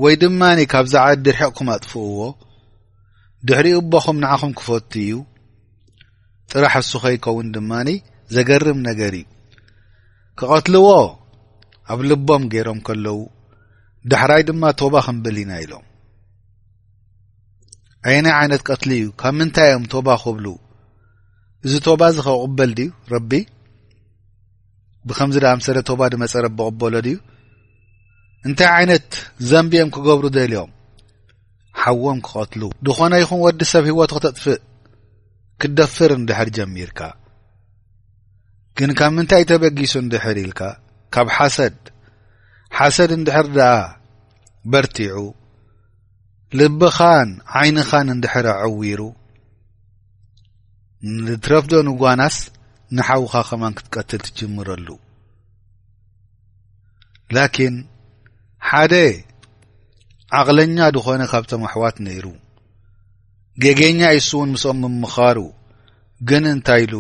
ወይ 0.05 0.15
ድማኒ 0.23 0.57
ካብ 0.73 0.85
ዛዓዲ 0.93 1.21
ርሕቕኩም 1.35 1.69
ኣጥፍእዎ 1.75 2.19
ድሕሪኡ 3.47 3.77
ቦኹም 3.93 4.17
ንዓኹም 4.23 4.51
ክፈቱ 4.59 4.91
እዩ 5.03 5.13
ጥራሕ 6.51 6.73
እሱ 6.83 6.91
ከይከውን 7.05 7.47
ድማኒ 7.55 7.87
ዘገርም 8.35 8.79
ነገር 8.89 9.11
እዩ 9.21 9.25
ክቐትልዎ 10.41 10.87
ኣብ 11.93 11.99
ልቦም 12.09 12.43
ገይሮም 12.55 12.79
ከለዉ 12.89 13.17
ዳሕራይ 14.13 14.41
ድማ 14.51 14.63
ቶባ 14.81 14.93
ክንብል 15.07 15.37
ኢና 15.45 15.51
ኢሎም 15.63 15.85
አይናይ 18.11 18.33
ዓይነት 18.39 18.61
ቀትሊ 18.69 18.91
እዩ 19.01 19.07
ካብ 19.21 19.35
ምንታይ 19.39 19.67
እዮም 19.73 19.83
ቶባ 19.93 20.07
ክብሉ 20.23 20.45
እዚ 21.65 21.73
ቶባ 21.87 22.01
እዚ 22.11 22.17
ኸብ 22.25 22.35
ቕበል 22.45 22.71
ድዩ 22.77 22.89
ረቢ 23.13 23.31
ብከምዚ 25.07 25.37
ዳ 25.43 25.47
ምሰለ 25.59 25.77
ቶባ 25.89 26.01
ድመጸ 26.11 26.33
ረቢኣቕበሎ 26.45 26.93
ድዩ 27.05 27.15
እንታይ 28.47 28.69
ዓይነት 28.77 29.07
ዘንቢኦም 29.49 29.89
ክገብሩ 29.95 30.25
ደልዮም 30.37 30.71
ሓዎም 31.81 32.19
ክቐትሉ 32.25 32.61
ድኾነ 32.85 33.13
ይኹን 33.23 33.39
ወዲ 33.45 33.59
ሰብ 33.71 33.85
ህወት 33.91 34.11
ክተጥፍእ 34.15 34.59
ክትደፍር 35.61 36.11
እንድሕር 36.19 36.49
ጀሚርካ 36.57 36.99
ግን 38.79 38.91
ካብ 38.99 39.11
ምንታይ 39.17 39.43
እ 39.45 39.47
ተበጊሱ 39.51 39.93
እንድሕር 40.03 40.37
ኢልካ 40.43 40.61
ካብ 41.13 41.27
ሓሰድ 41.37 41.77
ሓሰድ 42.77 43.11
እንድሕር 43.19 43.47
ድኣ 43.55 43.69
በርቲዑ 44.71 45.15
ልብኻን 46.59 47.29
ዓይንኻን 47.59 48.07
እንድሕሪ 48.15 48.47
ኣዕዊሩ 48.65 49.01
ንትረፍዶ 51.25 51.73
ንጓናስ 51.87 52.37
ንሓዊኻ 52.97 53.33
ከማን 53.47 53.73
ክትቀትል 53.77 54.19
ትጅምረሉ 54.25 54.87
ላኪን 57.35 57.75
ሓደ 58.69 58.93
ዓቕለኛ 60.39 60.77
ድኾነ 60.95 61.21
ካብቶም 61.31 61.63
ኣሕዋት 61.69 61.95
ነይሩ 62.05 62.25
ገጌኛ 63.63 63.99
ኢሱእውን 64.19 64.51
ምስኦም 64.53 64.77
ብምኻሩ 64.87 65.39
ግን 66.29 66.43
እንታይ 66.53 66.81
ኢሉ 66.85 66.95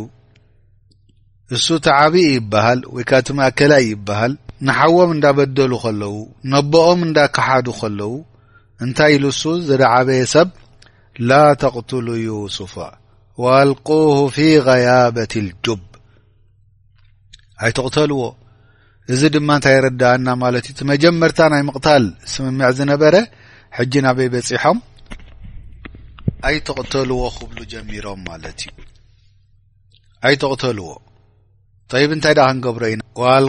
እሱ 1.55 1.65
እቲዓብ 1.79 2.13
ይብሃል 2.25 2.79
ወይከእቲ 2.95 3.27
ማእከላይ 3.37 3.83
ይብሃል 3.91 4.33
ንሓዎም 4.67 5.09
እንዳበደሉ 5.15 5.71
ኸለዉ 5.83 6.15
ነቦኦም 6.51 6.99
እንዳከሓዱ 7.07 7.67
ኸለዉ 7.79 8.11
እንታይ 8.85 9.13
ኢሉሱ 9.17 9.41
ዘደዓበየ 9.67 10.23
ሰብ 10.33 10.49
ላ 11.29 11.33
ተቕትሉ 11.63 12.07
ዩስፋ 12.27 12.73
ወአልق 13.41 13.89
ፊ 14.35 14.45
غያበት 14.67 15.33
ልጁብ 15.47 15.81
ኣይተቕተልዎ 17.65 18.19
እዚ 19.13 19.21
ድማ 19.35 19.49
እንታይ 19.57 19.73
የረዳእና 19.77 20.27
ማለት 20.43 20.65
እዩ 20.69 20.73
እቲ 20.75 20.81
መጀመርታ 20.93 21.39
ናይ 21.53 21.61
ምቕታል 21.69 22.03
ስምምዕ 22.33 22.69
ዝነበረ 22.79 23.15
ሕጂ 23.77 23.93
ናበይ 24.05 24.29
በፂሖም 24.33 24.77
ኣይተቕተልዎ 26.49 27.21
ክብሉ 27.39 27.57
ጀሚሮም 27.73 28.21
ማለት 28.29 28.59
እዩ 28.67 28.73
ኣይተቕተልዎ 30.29 30.87
ጠይብ 31.93 32.11
እንታይ 32.15 32.35
ዳ 32.39 32.43
ክንገብሮ 32.51 32.83
ኢና 32.93 33.01
ኣል 33.35 33.47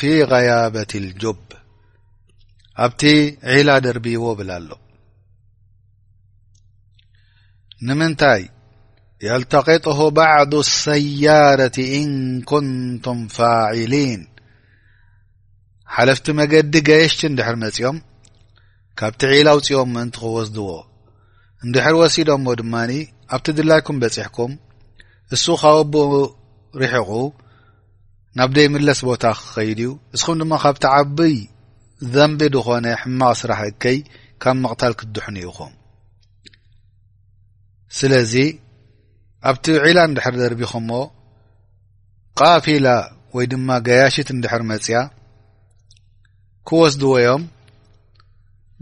ፊ 0.00 0.12
ያበት 0.50 0.92
ልጁብ 1.08 1.40
ኣብቲ 2.84 3.02
ዒላ 3.54 3.70
ደርቢይዎ 3.84 4.24
ብል 4.38 4.50
ኣሎ 4.56 4.70
ንምንታይ 7.86 8.42
የልተቂጥሁ 9.26 9.98
ባዕዱ 10.16 10.52
ሰያረቲ 10.82 11.76
ኢንኩንቱም 12.00 13.20
ፋዒሊን 13.36 14.22
ሓለፍቲ 15.96 16.26
መገዲ 16.40 16.74
ገየሽቲ 16.88 17.20
እንድሕር 17.28 17.56
መፂኦም 17.64 17.98
ካብቲ 19.00 19.20
ዒላ 19.32 19.48
ውፅኦም 19.58 19.90
ምእንቲ 19.96 20.16
ክወስድዎ 20.22 20.70
እንድሕር 21.64 21.94
ወሲዶም 22.00 22.42
ሞ 22.46 22.54
ድማኒ 22.60 22.92
ኣብቲ 23.34 23.46
ድላይኩም 23.58 24.00
በፂሕኩም 24.02 24.52
እሱ 25.34 25.44
ካበኣቦኡ 25.62 26.12
ሪሕቑ 26.82 27.10
ናብደይ 28.38 28.66
ምለስ 28.74 29.00
ቦታ 29.10 29.24
ክኸይድ 29.38 29.78
እዩ 29.84 29.90
እስኩም 30.16 30.36
ድማ 30.42 30.54
ካብቲ 30.64 30.84
ዓብይ 30.98 31.36
ዘንቢ 32.14 32.40
ድኾነ 32.54 32.86
ሕማቕ 33.02 33.32
ስራሕ 33.40 33.60
እከይ 33.70 33.98
ካብ 34.42 34.56
መቕታል 34.64 34.92
ክትድሑኒኢኹም 34.98 35.72
ስለዚ 37.98 38.32
ኣብቲ 39.50 39.64
ዒላ 39.84 39.98
እንድሕር 40.08 40.34
ዘርቢኹምዎ 40.40 41.00
ቃፊላ 42.40 42.86
ወይ 43.36 43.46
ድማ 43.52 43.68
ገያሽት 43.86 44.28
እንድሕር 44.34 44.62
መፅያ 44.72 44.98
ክወስድዎዮም 46.68 47.42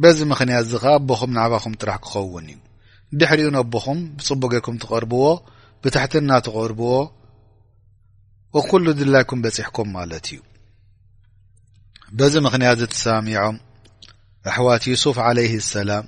በዚ 0.03 0.19
ምክንያት 0.33 0.63
እዚ 0.65 0.73
ኸዓ 0.83 0.93
ኣቦኹም 1.01 1.31
ናዕባኩም 1.37 1.75
ጥራሕ 1.81 1.99
ክኸውን 2.07 2.47
እዩ 2.55 2.59
ድሕሪኡ 3.21 3.49
ንኣቦኹም 3.55 3.99
ብፅቡገይኩም 4.17 4.77
ትቐርብዎ 4.83 5.25
ብትሕቲናተቐርብዎ 5.85 6.93
ኩሉ 8.71 8.87
ድላይኩም 9.01 9.41
በፂሕኩም 9.45 9.89
ማለት 9.97 10.27
እዩ 10.33 10.39
በዚ 12.19 12.35
ምክንያት 12.47 12.77
እዘተሰማሚዖም 12.81 13.57
ኣሕዋት 14.51 14.83
ዩሱፍ 14.91 15.17
ዓለይህ 15.29 15.55
ሰላም 15.75 16.05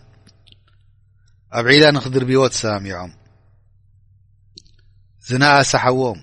ኣብ 1.59 1.67
ዒላ 1.75 1.85
ንክድርቢዎ 1.97 2.43
ተሰማሚዖም 2.55 3.13
ዝናኣሳሓዎም 5.29 6.21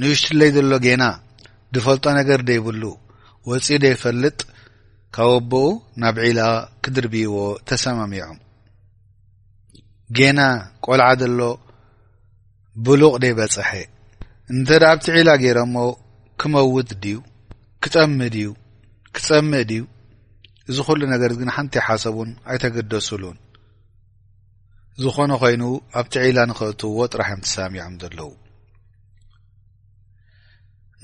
ንውሽትለይ 0.00 0.50
ዘሎ 0.56 0.72
ጌና 0.86 1.02
ድፈልጦ 1.76 2.04
ነገር 2.18 2.40
ደይብሉ 2.48 2.82
ወፂኡ 3.50 3.76
ደይፈልጥ 3.84 4.38
ካወቦኡ 5.16 5.68
ናብ 6.02 6.16
ዒላ 6.24 6.40
ክድርቢዎ 6.84 7.34
ተሰማሚዖም 7.70 8.38
ጌና 10.18 10.40
ቆልዓ 10.86 11.08
ዘሎ 11.22 11.38
ብሉቕ 12.86 13.14
ደይ 13.22 13.32
በፀሐ 13.38 13.70
እንተዳ 14.52 14.82
ኣብቲ 14.94 15.06
ዒላ 15.16 15.30
ገይሮእሞ 15.42 15.76
ክመውድ 16.42 16.88
ድዩ 17.02 17.16
ክጠምድ 17.84 18.34
እዩ 18.40 18.48
ክጸምእ 19.16 19.64
ድዩ 19.70 19.80
እዚ 20.70 20.76
ኩሉ 20.86 21.00
ነገር 21.14 21.28
እዚግን 21.32 21.50
ሓንቲ 21.56 21.74
ሓሰቡን 21.86 22.30
ኣይተገደሱሉን 22.50 23.38
ዝኾነ 25.02 25.32
ኮይኑ 25.42 25.62
ኣብቲ 25.98 26.14
ዒላ 26.24 26.38
ንኽእትውዎ 26.48 26.98
ጥራሕእዮም 27.12 27.42
ትሰሚዖም 27.46 27.94
ዘለዉ 28.02 28.30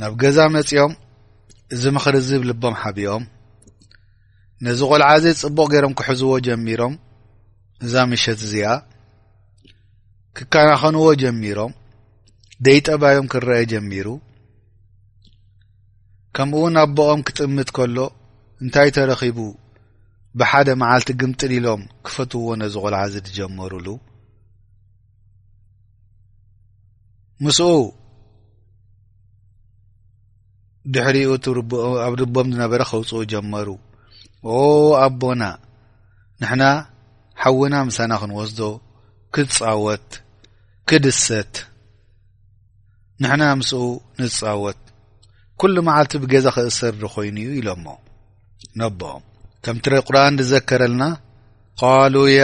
ናብ 0.01 0.13
ገዛ 0.23 0.39
መፂኦም 0.57 0.93
እዚ 1.75 1.83
ምኽሪ 1.97 2.15
ዝ 2.29 2.31
ብልቦም 2.43 2.75
ሓቢኦም 2.83 3.25
ነዚ 4.65 4.81
ቆልዓዘ 4.91 5.25
ዝፅቡቅ 5.41 5.69
ገይሮም 5.75 5.95
ክሕዝዎ 5.99 6.33
ጀሚሮም 6.47 6.95
እዛ 7.87 7.95
ምሸት 8.11 8.41
እዚኣ 8.47 8.71
ክከናኸንዎ 10.39 11.05
ጀሚሮም 11.23 11.73
ደይጠባዮም 12.67 13.27
ክንረአ 13.33 13.63
ጀሚሩ 13.73 14.07
ከምኡ 16.37 16.55
እውን 16.61 16.75
ኣቦኦም 16.83 17.21
ክጥምት 17.29 17.69
ከሎ 17.77 17.97
እንታይ 18.63 18.89
ተረኺቡ 18.97 19.39
ብሓደ 20.41 20.69
መዓልቲ 20.81 21.09
ግምጥሊ 21.21 21.53
ኢሎም 21.61 21.81
ክፈትውዎ 22.07 22.49
ነዚ 22.61 22.75
ቆልዓዚ 22.85 23.15
ትጀመሩሉ 23.27 23.87
ምስኡ 27.45 27.71
ድሕሪኡ 30.93 31.31
እኣብ 31.37 32.15
ድቦም 32.21 32.49
ዝነበረ 32.55 32.81
ከውፅኡ 32.91 33.21
ጀመሩ 33.33 33.69
ኦ 34.59 34.61
ኣቦና 35.05 35.43
ንሕና 36.43 36.63
ሓውና 37.43 37.75
ምሳና 37.89 38.13
ክንወስዶ 38.21 38.61
ክትፃወት 39.37 40.09
ክድሰት 40.91 41.53
ንሕና 43.23 43.43
ምስኡ 43.63 43.81
ንትፃወት 44.21 44.81
ኩሉ 45.61 45.77
መዓልቲ 45.87 46.13
ብገዛ 46.23 46.47
ክእሰሪ 46.57 47.01
ኮይኑ 47.15 47.37
እዩ 47.45 47.49
ኢሎሞ 47.61 47.87
ነብኦም 48.81 49.23
ከምት 49.65 49.85
ቁርን 50.09 50.35
ዝዘከረልና 50.41 51.03
ቃሉ 51.81 52.15
ያ 52.37 52.43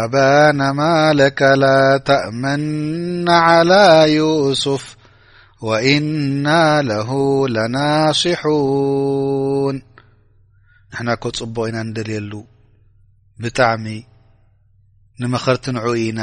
ኣባና 0.00 0.60
ማለከ 0.80 1.40
ላ 1.62 1.66
ተእመና 2.08 3.26
عላى 3.46 3.86
ዩስፍ 4.16 4.84
ወእና 5.68 6.46
ለሁ 6.90 7.10
ለናሽحوን 7.54 9.76
ንሕናከ 10.92 11.22
ፅቡቕ 11.42 11.56
ኢና 11.70 11.76
ንደልየሉ 11.88 12.32
ብጣዕሚ 13.42 13.86
ንመኸርቲ 15.22 15.64
ንዑኡ 15.76 15.94
ኢና 16.06 16.20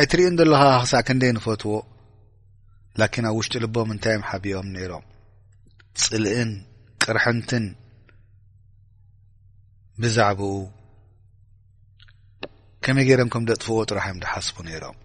ኣይትርእን 0.00 0.34
ዘለኻ 0.40 0.62
ክሳዕ 0.82 1.00
ክንደይ 1.08 1.32
ንፈትዎ 1.38 1.74
ላኪን 3.00 3.24
ኣብ 3.28 3.34
ውሽጢ 3.38 3.54
ልቦም 3.64 3.86
ምንታይ 3.90 4.12
እዮም 4.16 4.26
ሓቢኦም 4.30 4.66
ነይሮም 4.76 5.04
ፅልእን 6.04 6.50
ቅርሕንትን 7.02 7.64
ብዛዕባኡ 10.02 10.58
ከመይ 12.84 13.04
ጌይደም 13.08 13.28
ከም 13.32 13.44
ደጥፍዎ 13.50 13.76
ጥራሕ 13.90 14.06
እዮም 14.08 14.18
ዳሓስቡ 14.24 14.56
ነይሮም 14.68 14.96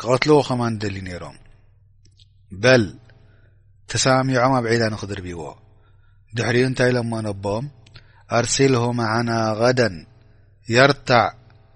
ክቐትልዎ 0.00 0.36
ኸም 0.48 0.60
ንደሊ 0.74 0.96
ነይሮም 1.08 1.36
በል 2.64 2.84
ተሰሚዖም 3.92 4.52
ኣብ 4.58 4.64
ዒዳ 4.74 4.84
ንክድርቢዎ 4.94 5.40
ድሕሪኡ 6.38 6.64
እንታይ 6.70 6.90
ሎሞ 6.96 7.12
ነኣቦኦም 7.26 7.66
ኣርሲልሁም 8.38 8.98
ዓና 9.10 9.30
غደን 9.60 9.96
የርታዕ 10.76 11.28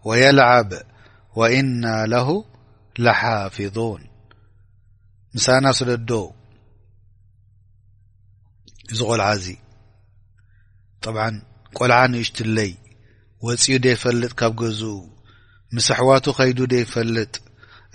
ወየልዓብ 0.09 0.71
ወኢና 1.41 1.85
ለሁ 2.13 2.29
ለሓፊظን 3.05 4.03
ምሳና 5.37 5.67
ስለዶ 5.79 6.11
እዚ 8.93 8.99
ቆልዓ 9.11 9.27
እዚ 9.37 9.47
ጠብዓ 11.05 11.23
ቆልዓ 11.79 11.97
ንእሽትለይ 12.13 12.73
ወፂኡ 13.47 13.77
ደይፈልጥ 13.85 14.33
ካብ 14.41 14.53
ገዝኡ 14.63 14.99
ምስ 15.77 15.87
ኣሕዋቱ 15.95 16.27
ከይዱ 16.39 16.59
ደይፈልጥ 16.73 17.33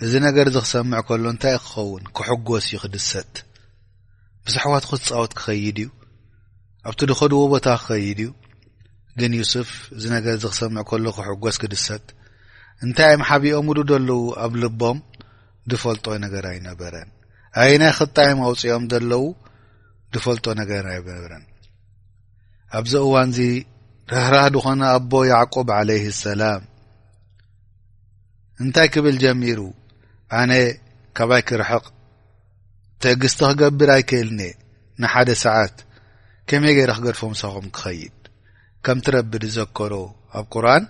እዚ 0.04 0.12
ነገር 0.26 0.46
ዝ 0.54 0.62
ክሰምዕ 0.64 1.00
ከሎ 1.08 1.24
እንታይ 1.34 1.54
ክኸውን 1.66 2.04
ክሕጐስ 2.16 2.64
እዩ 2.68 2.76
ክድሰት 2.84 3.32
ምስ 4.46 4.54
ኣሕዋቱ 4.60 4.84
ክትፃወት 4.92 5.32
ክኸይድ 5.40 5.78
እዩ 5.82 5.88
ኣብቲ 6.90 7.00
ድኸድዎ 7.10 7.40
ቦታ 7.52 7.66
ክኸይድ 7.82 8.20
እዩ 8.24 8.28
ግን 9.20 9.32
ዩስፍ 9.40 9.70
እዚ 9.98 10.04
ነገር 10.16 10.32
እዚ 10.40 10.44
ክሰምዕ 10.54 10.82
ከሎ 10.90 11.06
ክሕጐስ 11.18 11.56
ክድሰት 11.64 12.06
እንታይ 12.86 13.12
ኣም 13.18 13.22
ሓቢኦ 13.28 13.58
ምሉ 13.68 13.78
ኣለዉ 13.98 14.10
ኣብ 14.46 14.52
ልቦም 14.64 14.98
ዝፈልጦ 15.70 16.06
ነገር 16.26 16.44
ኣይነበረን 16.52 17.08
ሃይ 17.56 17.74
ናይ 17.80 17.92
ክጣይም 17.98 18.38
ኣውፅኦም 18.48 18.84
ዘለዉ 18.92 19.24
ድፈልጦ 20.14 20.46
ነገር 20.60 20.82
ናይ 20.90 20.98
ብንብረን 21.06 21.44
ኣብዚ 22.78 22.92
እዋን 23.06 23.30
እዚ 23.32 23.40
ርህራህ 24.12 24.46
ድኾነ 24.54 24.80
ኣቦ 24.96 25.12
ያዕቁብ 25.32 25.68
ዓለይህ 25.78 26.04
ሰላም 26.26 26.62
እንታይ 28.62 28.88
ክብል 28.94 29.16
ጀሚሩ 29.24 29.60
ኣነ 30.40 30.52
ካባይ 31.16 31.42
ክርሕቕ 31.48 31.84
ትዕግስቲ 33.02 33.40
ክገብድ 33.50 33.90
ኣይክእልኒ 33.96 34.40
ንሓደ 35.02 35.28
ሰዓት 35.44 35.76
ከመይ 36.48 36.72
ገይረ 36.76 36.92
ክገድፎም 36.98 37.30
ምሳኹም 37.34 37.66
ክኸይድ 37.76 38.14
ከምቲረቢ 38.84 39.32
እዘከሮ 39.48 39.92
ኣብ 40.38 40.44
ቁርን 40.54 40.84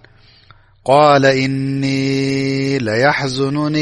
ቃል 0.88 1.24
እኒ 1.46 1.82
ለያሕዙኑኒ 2.86 3.76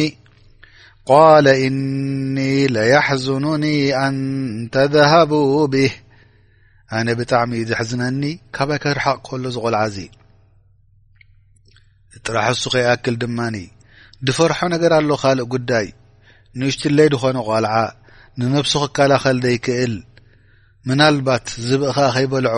ቃለ 1.10 1.46
እኒ 1.66 2.36
ለያሕዙኑኒ 2.74 3.64
ኣንተذሃቡ 4.04 5.32
ብህ 5.72 5.94
ኣነ 6.98 7.08
ብጣዕሚእዩዝሕዝነኒ 7.18 8.22
ካባይ 8.56 8.78
ከርሓቕ 8.84 9.18
ከሎ 9.28 9.44
ዝቆልዓ 9.54 9.80
እዚ 9.90 9.98
ጥራሕ 12.26 12.46
ሱ 12.62 12.70
ከይኣክል 12.74 13.16
ድማኒ 13.22 13.56
ድፈርሖ 14.26 14.58
ነገር 14.74 14.92
ኣሎ 14.98 15.10
ካልእ 15.22 15.46
ጉዳይ 15.54 15.86
ንእሽጢ 16.58 16.82
ለይ 16.98 17.08
ድኾነ 17.14 17.38
ቋልዓ 17.48 17.74
ንነፍሱ 18.40 18.74
ክከላኸል 18.84 19.38
ዘይክእል 19.44 19.94
ምና 20.88 21.00
ልባት 21.16 21.46
ዝብእከ 21.68 21.98
ከይበልዖ 22.16 22.56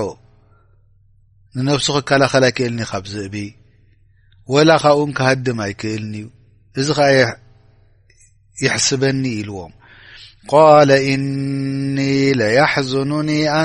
ንነፍሱ 1.59 1.87
ክከላኸል 1.97 2.43
ኣይክእልኒ 2.49 2.81
ካብ 2.93 3.05
ዝእቢ 3.13 3.35
ወላ 4.55 4.71
ካብ 4.83 4.97
እውን 4.99 5.13
ክሃድም 5.19 5.59
ኣይክእልኒእዩ 5.67 6.27
እዚ 6.81 6.89
ከየ 7.01 7.21
يحسبني 8.63 9.43
لوم 9.43 9.71
قال 10.49 10.91
إني 10.91 12.33
ليحزنني 12.33 13.65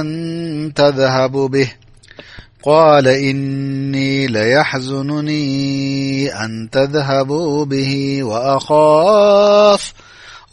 أن 6.33 6.69
تذهبوا 6.71 7.65
به 7.65 8.23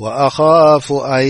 وأخاف 0.00 0.92
أن 1.04 1.22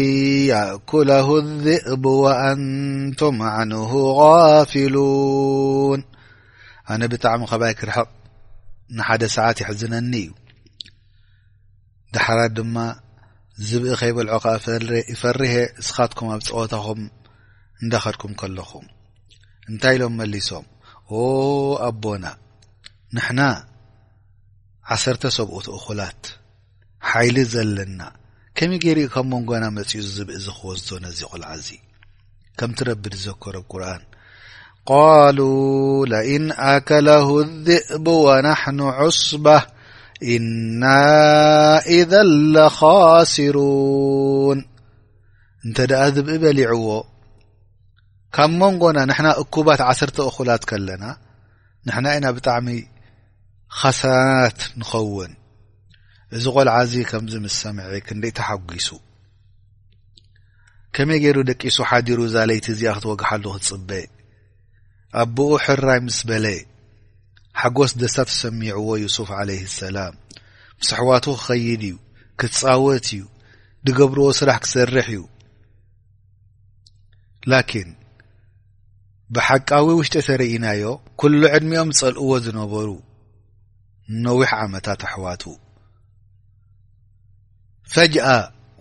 يأكله 0.48 1.38
الذئب 1.38 2.06
وأنتم 2.06 3.42
عنه 3.42 3.96
غافلون 3.96 6.04
أنا 6.90 7.06
بتعم 7.06 7.46
خبي 7.46 7.74
كرحق 7.74 8.08
نحد 8.96 9.24
ساعت 9.24 9.60
يحزنني 9.60 10.30
ድሓራት 12.14 12.52
ድማ 12.58 12.76
ዝብኢ 13.68 13.92
ከይበልዖ 14.00 14.32
ከዓ 14.44 14.54
ይፈርሀ 15.12 15.52
ንስኻትኩም 15.80 16.28
ኣብ 16.34 16.40
ፀወታኹም 16.48 17.00
እንዳኸድኩም 17.82 18.32
ከለኹም 18.40 18.86
እንታይ 19.70 19.94
ኢሎም 19.96 20.14
መሊሶም 20.20 20.64
ኣቦና 21.86 22.24
ንሕና 23.16 23.40
ዓሰርተ 24.94 25.22
ሰብኡት 25.38 25.66
እኹላት 25.76 26.22
ሓይሊ 27.10 27.36
ዘለና 27.52 28.00
ከመይ 28.56 28.78
ገይሪኡ 28.84 29.06
ከብ 29.14 29.26
መንጎና 29.32 29.64
መፅኡ 29.76 30.00
ዝብኢ 30.16 30.38
ዝኽወዝዞነ 30.44 31.04
ዚ 31.16 31.20
ይቆልዓ 31.26 31.50
እዙ 31.58 31.68
ከምቲ 32.60 32.78
ረቢዲ 32.88 33.14
ዘከር 33.24 33.56
ብቁርን 33.64 34.02
ቃሉ 34.92 35.38
ለእን 36.12 36.46
ኣከለሁ 36.72 37.28
ድእብ 37.66 38.06
ዋናሕኑ 38.26 38.80
ዑስባ 39.02 39.46
እና 40.36 40.84
እذ 41.98 42.12
ለኻስሩን 42.54 44.58
እንተ 45.66 45.78
ደኣ 45.90 46.02
ዝብኢ 46.16 46.36
በሊዕዎ 46.42 46.86
ካብ 48.36 48.50
መንጎና 48.60 48.98
ንሕና 49.10 49.28
እኩባት 49.42 49.80
ዓሰርተ 49.88 50.18
እኩላት 50.30 50.62
ከለና 50.70 51.04
ንሕና 51.88 52.06
ኢና 52.16 52.26
ብጣዕሚ 52.36 52.68
ኻሰራናት 53.78 54.58
ንኸውን 54.80 55.32
እዚ 56.36 56.44
ቆልዓእዙ 56.56 56.92
ከምዚ 57.10 57.34
ምስ 57.44 57.54
ሰምዐ 57.64 57.86
ክንደይ 58.06 58.32
ተሓጒሱ 58.38 58.88
ከመይ 60.96 61.18
ገይሩ 61.24 61.36
ደቂሱ 61.50 61.76
ሓዲሩ 61.90 62.20
ዛለይቲ 62.34 62.66
እዚኣ 62.74 62.90
ክትወግሓሉ 62.98 63.44
ክትፅበ 63.56 63.90
ኣብኡ 65.22 65.38
ሕራይ 65.64 66.00
ምስ 66.06 66.18
በለ 66.28 66.46
ሓጎስ 67.60 67.92
ደስታ 68.00 68.18
ተሰሚዕዎ 68.28 68.88
ዩሱፍ 69.04 69.28
ዓለይህ 69.38 69.64
ሰላም 69.80 70.14
ምስ 70.80 70.88
ኣሕዋቱ 70.96 71.24
ክኸይድ 71.38 71.82
እዩ 71.88 71.96
ክትፃወት 72.40 73.06
እዩ 73.14 73.22
ድገብርዎ 73.86 74.24
ስራሕ 74.38 74.56
ክሰርሕ 74.64 75.08
እዩ 75.14 75.22
ላኪን 77.50 77.90
ብሓቃዊ 79.34 79.88
ውሽጢ 79.98 80.16
ተርኢናዮ 80.28 80.84
ኩሉ 81.20 81.42
ዕድሚኦም 81.56 81.90
ጸልእዎ 81.98 82.30
ዝነበሩ 82.46 82.88
ንነዊሕ 84.14 84.50
ዓመታት 84.64 85.00
ኣሕዋቱ 85.10 85.42
ፈጅአ 87.92 88.26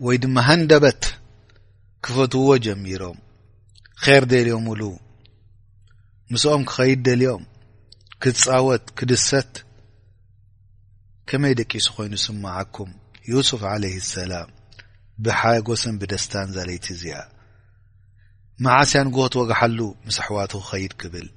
ወይ 0.05 0.17
ድማ 0.23 0.35
ሃንደበት 0.47 1.01
ክፈትውዎ 2.05 2.49
ጀሚሮም 2.65 3.17
ኼር 4.03 4.23
ደልዮም 4.33 4.67
ሉ 4.79 4.83
ምስኦም 6.33 6.61
ክኸይድ 6.69 6.99
ደልዮም 7.07 7.43
ክትጻወት 8.23 8.85
ክድሰት 8.99 9.51
ከመይ 11.29 11.53
ደቂሱ 11.59 11.85
ኮይኑ 11.97 12.13
ስምዓኩም 12.23 12.89
ዩስፍ 13.31 13.61
ዓለይህ 13.73 14.01
ሰላም 14.15 14.49
ብሓጎስን 15.25 15.95
ብደስታን 16.01 16.49
ዘለይቲ 16.55 16.85
እዚኣ 16.95 17.19
ማዓስያ 18.65 19.01
ንጎትወግሓሉ 19.07 19.79
ምስ 20.07 20.17
ኣሕዋቱ 20.23 20.51
ክኸይድ 20.63 20.93
ክብል 21.01 21.27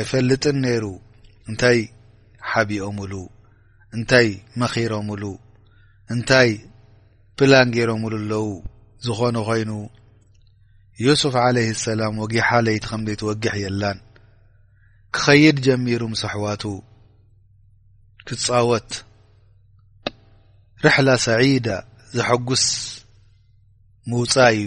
ኣይፈልጥን 0.00 0.56
ነይሩ 0.64 0.84
እንታይ 1.48 1.80
ሓቢኦምሉ 2.50 3.12
እንታይ 3.96 4.28
መኺሮምሉ 4.60 5.24
እንታይ 6.14 6.50
ፕላን 7.38 7.68
ጌይሮምሉ 7.76 8.14
ኣለው 8.22 8.48
ዝኾነ 9.06 9.36
ኮይኑ 9.48 9.70
ዩስፍ 11.04 11.34
ዓለይህ 11.46 11.72
ሰላም 11.86 12.16
ወጊሓ 12.24 12.48
ለይቲ 12.66 12.84
ከምዘይትወጊሕ 12.90 13.54
የላን 13.64 14.00
ክኸይድ 15.16 15.56
ጀሚሩ 15.66 16.00
ምስ 16.12 16.22
ሕዋቱ 16.32 16.62
ክትፃወት 18.26 18.88
ርሕላ 20.84 21.08
ሰዒዳ 21.26 21.68
ዘሐጉስ 22.16 22.64
ምውፃ 24.10 24.34
እዩ 24.54 24.64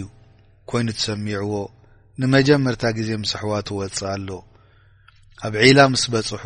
ኮይኑ 0.70 0.86
ትሰሚዕዎ 0.98 1.52
ንመጀመርታ 2.20 2.82
ግዜ 2.96 3.08
ምስ 3.22 3.32
ኣሕዋቱ 3.38 3.68
ወፅእ 3.80 4.06
ኣሎ 4.14 4.28
ኣብ 5.46 5.52
ዒላ 5.64 5.78
ምስ 5.92 6.02
በፅሑ 6.14 6.44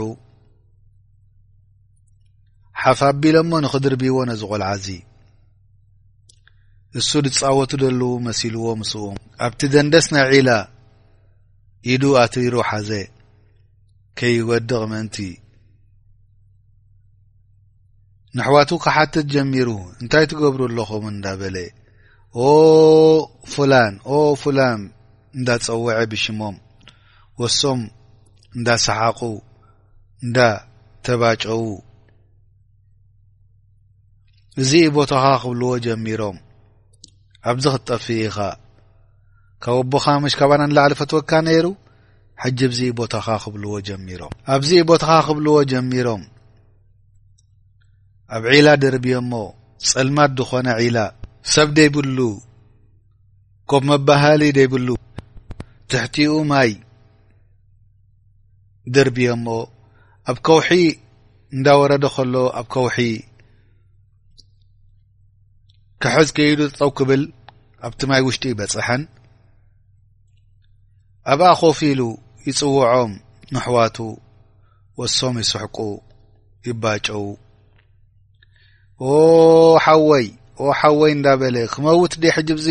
ሓፋ 2.82 3.00
ኣቢሎ 3.12 3.36
እሞ 3.44 3.52
ንኽድር 3.64 3.94
ቢዎ 4.02 4.16
ነዝቆልዓዚ 4.30 4.86
እሱ 7.00 7.10
ድፃወቱ 7.26 7.72
ዘለዎ 7.82 8.12
መሲልዎ 8.26 8.64
ምስዎም 8.80 9.16
ኣብቲ 9.46 9.60
ደንደስ 9.74 10.06
ናይ 10.14 10.26
ዒላ 10.36 10.50
ኢዱ 11.92 12.02
ኣትሪሩ 12.24 12.54
ሓዘ 12.70 12.90
ከይወድቕ 14.22 14.72
ምእንቲ 14.90 15.16
ንሕዋቱ 18.38 18.70
ካሓትት 18.84 19.26
ጀሚሩ 19.32 19.68
እንታይ 20.02 20.24
ትገብሩ 20.32 20.60
ኣለኹም 20.70 21.04
እንዳ 21.12 21.24
በለ 21.40 21.56
ኦ 22.44 22.46
ፍላን 23.52 23.94
ፉላን 24.42 24.80
እንዳፀውዐ 25.38 25.90
ብሽሞም 26.12 26.56
ወሶም 27.40 27.80
እንዳሰሓቁ 28.58 29.20
እንዳ 30.26 30.38
ተባጨው 31.08 31.62
እዚኢ 34.62 34.86
ቦታኻ 34.98 35.26
ክብልዎ 35.42 35.72
ጀሚሮም 35.86 36.38
ኣብዚ 37.50 37.64
ክትጠፊ 37.74 38.06
ኢኻ 38.28 38.38
ካብ 39.64 39.86
ቦኻ 39.94 40.06
ምሽ 40.24 40.34
ካባና 40.42 40.62
ንላዕሊ 40.70 40.92
ፈትወካ 41.02 41.30
ነይሩ 41.48 41.66
ሕጂ 42.44 42.60
ብዚእ 42.70 42.92
ቦታኻ 42.98 43.26
ክብልዎ 43.42 43.72
ጀሚሮም 43.88 44.32
ኣብዚ 44.54 44.70
ቦታኻ 44.90 45.12
ክብልዎ 45.26 45.54
ጀሚሮም 45.72 46.22
ኣብ 48.36 48.44
ዒላ 48.52 48.68
ደርብዮሞ 48.82 49.32
ፀልማት 49.90 50.30
ዝኾነ 50.38 50.68
ዒላ 50.80 50.98
ሰብ 51.54 51.68
ደይብሉ 51.78 52.18
ኮብ 53.70 53.82
መባሃሊ 53.90 54.42
ደይብሉ 54.58 54.88
ትሕቲኡ 55.92 56.32
ማይ 56.50 56.70
ደርብዮሞ 58.96 59.46
ኣብ 60.30 60.38
ከውሒ 60.48 60.70
እንዳወረደ 61.56 62.04
ከሎ 62.16 62.34
ኣብ 62.60 62.66
ከውሒ 62.74 62.98
ክሕዝ 66.02 66.28
ክይዱ 66.36 66.60
ጠው 66.78 66.90
ክብል 66.98 67.22
ኣብቲ 67.88 68.00
ማይ 68.10 68.20
ውሽጢ 68.28 68.44
ይበፅሐን 68.52 69.02
ኣብኣ 71.32 71.48
ኮፊ 71.62 71.78
ኢሉ 71.94 72.02
ይፅውዖም 72.48 73.10
ንሕዋቱ 73.54 73.96
ወሶም 75.00 75.34
ይስሕቁ 75.42 75.76
ይባጨው 76.68 77.24
ኦ 79.10 79.10
ሓወይ 79.84 80.26
ሓወይ 80.80 81.12
እንዳ 81.16 81.26
በለ 81.40 81.56
ክመውት 81.72 82.12
ደ 82.22 82.32
ሕጅ 82.36 82.48
ብዚ 82.58 82.68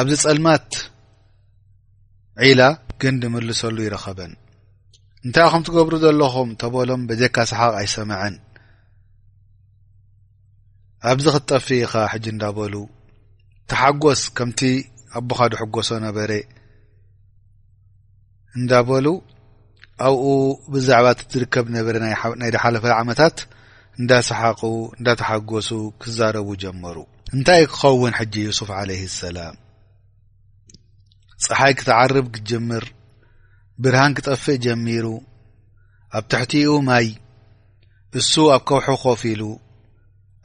ኣብዚ 0.00 0.12
ጸልማት 0.24 0.68
ዒላ 2.48 2.60
ግን 3.02 3.14
ድምልሰሉ 3.22 3.76
ይረኸበን 3.84 4.32
እንታይ 5.26 5.46
ኸም 5.52 5.62
ትገብሩ 5.68 5.94
ዘለኹም 6.04 6.50
ተበሎም 6.62 7.02
በጀካ 7.08 7.36
ሰሓቅ 7.50 7.74
ኣይሰምዐን 7.80 8.34
ኣብዚ 11.10 11.26
ክትጠፊ 11.34 11.68
ኢኻ 11.86 11.92
ሕጂ 12.12 12.24
እንዳበሉ 12.34 12.74
ተሓጐስ 13.70 14.22
ከምቲ 14.38 14.60
ኣቦኻ 15.18 15.40
ድሕጐሶ 15.52 15.90
ነበረ 16.06 16.30
እንዳ 18.58 18.72
በሉ 18.88 19.06
ኣብኡ 20.06 20.24
ብዛዕባ 20.72 21.06
እዝርከብ 21.22 21.66
ነበረ 21.76 21.94
ናይድሓለፈ 22.40 22.84
ዓመታት 23.00 23.36
እንዳሰሓቁ 24.00 24.60
እንዳተሓጐሱ 24.98 25.68
ክዛረቡ 26.02 26.48
ጀመሩ 26.64 26.96
እንታይ 27.36 27.60
እ 27.66 27.70
ክኸውን 27.72 28.14
ሕጂ 28.18 28.34
ዩሱፍ 28.48 28.70
ዓለይህ 28.80 29.02
ሰላም 29.22 29.56
ፀሓይ 31.44 31.72
ክትዓርብ 31.80 32.26
ክጅምር 32.36 32.84
ብርሃን 33.84 34.14
ክጠፍእ 34.16 34.58
ጀሚሩ 34.66 35.06
ኣብ 36.18 36.24
ትሕቲኡ 36.32 36.72
ማይ 36.88 37.06
እሱ 38.20 38.32
ኣብ 38.54 38.62
ከውሑ 38.68 38.86
ኸፊ 39.04 39.22
ሉ 39.40 39.44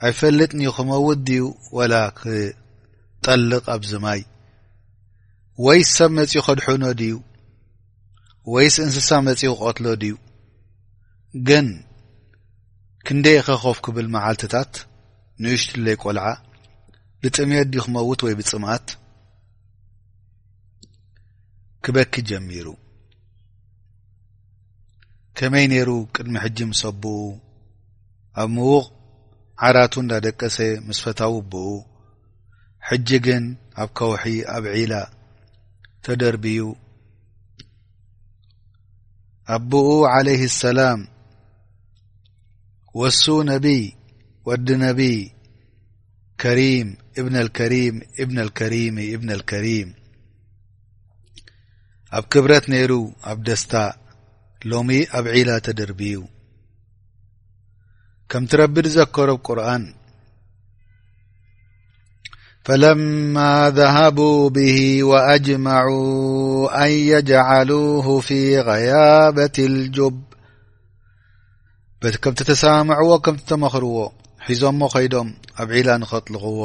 ኣይፈልጥ 0.07 0.51
ንዩ 0.59 0.69
ክመውድ 0.77 1.19
ድዩ 1.27 1.43
ወላ 1.77 1.93
ክጠልቕ 2.19 3.63
ኣብዚ 3.75 3.91
ማይ 4.05 4.21
ወይ 5.65 5.79
ሰብ 5.95 6.09
መጺኡ 6.17 6.43
ከድሑኖ 6.47 6.85
ድዩ 6.99 7.13
ወይስ 8.53 8.75
እንስሳ 8.83 9.09
መጺሁ 9.27 9.51
ክቀትሎ 9.59 9.85
ድዩ 10.01 10.13
ግን 11.47 11.67
ክንደይ 13.07 13.37
ኸኸፍ 13.47 13.77
ክብል 13.85 14.07
መዓልትታት 14.15 14.73
ንእሽጢ 15.43 15.75
ለይ 15.85 15.95
ቈልዓ 16.03 16.25
ብጥምየት 17.21 17.67
ድ 17.73 17.85
ክመውት 17.85 18.19
ወይ 18.25 18.33
ብፅማኣት 18.39 18.87
ክበኪ 21.85 22.13
ጀሚሩ 22.29 22.67
ከመይ 25.37 25.65
ነይሩ 25.73 25.89
ቅድሚ 26.15 26.33
ሕጂ 26.45 26.57
ምሰብኡ 26.71 27.15
ኣብ 28.41 28.49
ምዉቕ 28.55 28.85
ዓዳቱ 29.65 29.93
እናደቀሰ 30.03 30.57
ምስ 30.85 30.97
ፈታዊ 31.05 31.33
ኣብኡ 31.41 31.65
ሕጂ 32.89 33.09
ግን 33.25 33.43
ኣብ 33.81 33.89
ከውሒ 33.97 34.23
ኣብ 34.55 34.63
ዒላ 34.77 34.93
ተደርብዩ 36.05 36.59
ኣቦኡ 39.53 39.87
عليه 40.15 40.41
الሰላም 40.51 40.99
ወሱ 42.99 43.23
ነቢይ 43.51 43.83
ወዲ 44.47 44.67
ነቢ 44.85 45.01
ከሪም 46.41 46.87
እብነ 47.19 47.35
الከሪም 47.45 47.95
እብነ 48.23 48.37
الከሪም 48.45 48.95
እብነ 49.15 49.29
الከሪም 49.37 49.89
ኣብ 52.17 52.23
ክብረት 52.33 52.65
ነይሩ 52.73 52.91
ኣብ 53.31 53.37
ደስታ 53.47 53.73
ሎሚ 54.71 54.89
ኣብ 55.17 55.25
ዒላ 55.35 55.49
ተደርብዩ 55.65 56.17
ከምትረቢ 58.31 58.75
ድዘከሮብ 58.85 59.39
ቁርን 59.47 59.83
فلما 62.65 63.69
ذهبوا 63.69 64.49
به 64.49 65.03
وأجمعوا 65.03 66.85
أن 66.85 66.91
يجعلوه 66.91 68.19
في 68.19 68.59
غيابة 68.59 69.51
الجب 69.59 70.21
كت 72.21 72.39
تسمعዎ 72.51 73.09
ك 73.25 73.27
تمخርዎ 73.49 73.97
ሒዞሞ 74.47 74.79
ከيዶም 74.93 75.29
ኣب 75.61 75.69
عل 75.77 75.89
نخطلغዎ 76.01 76.59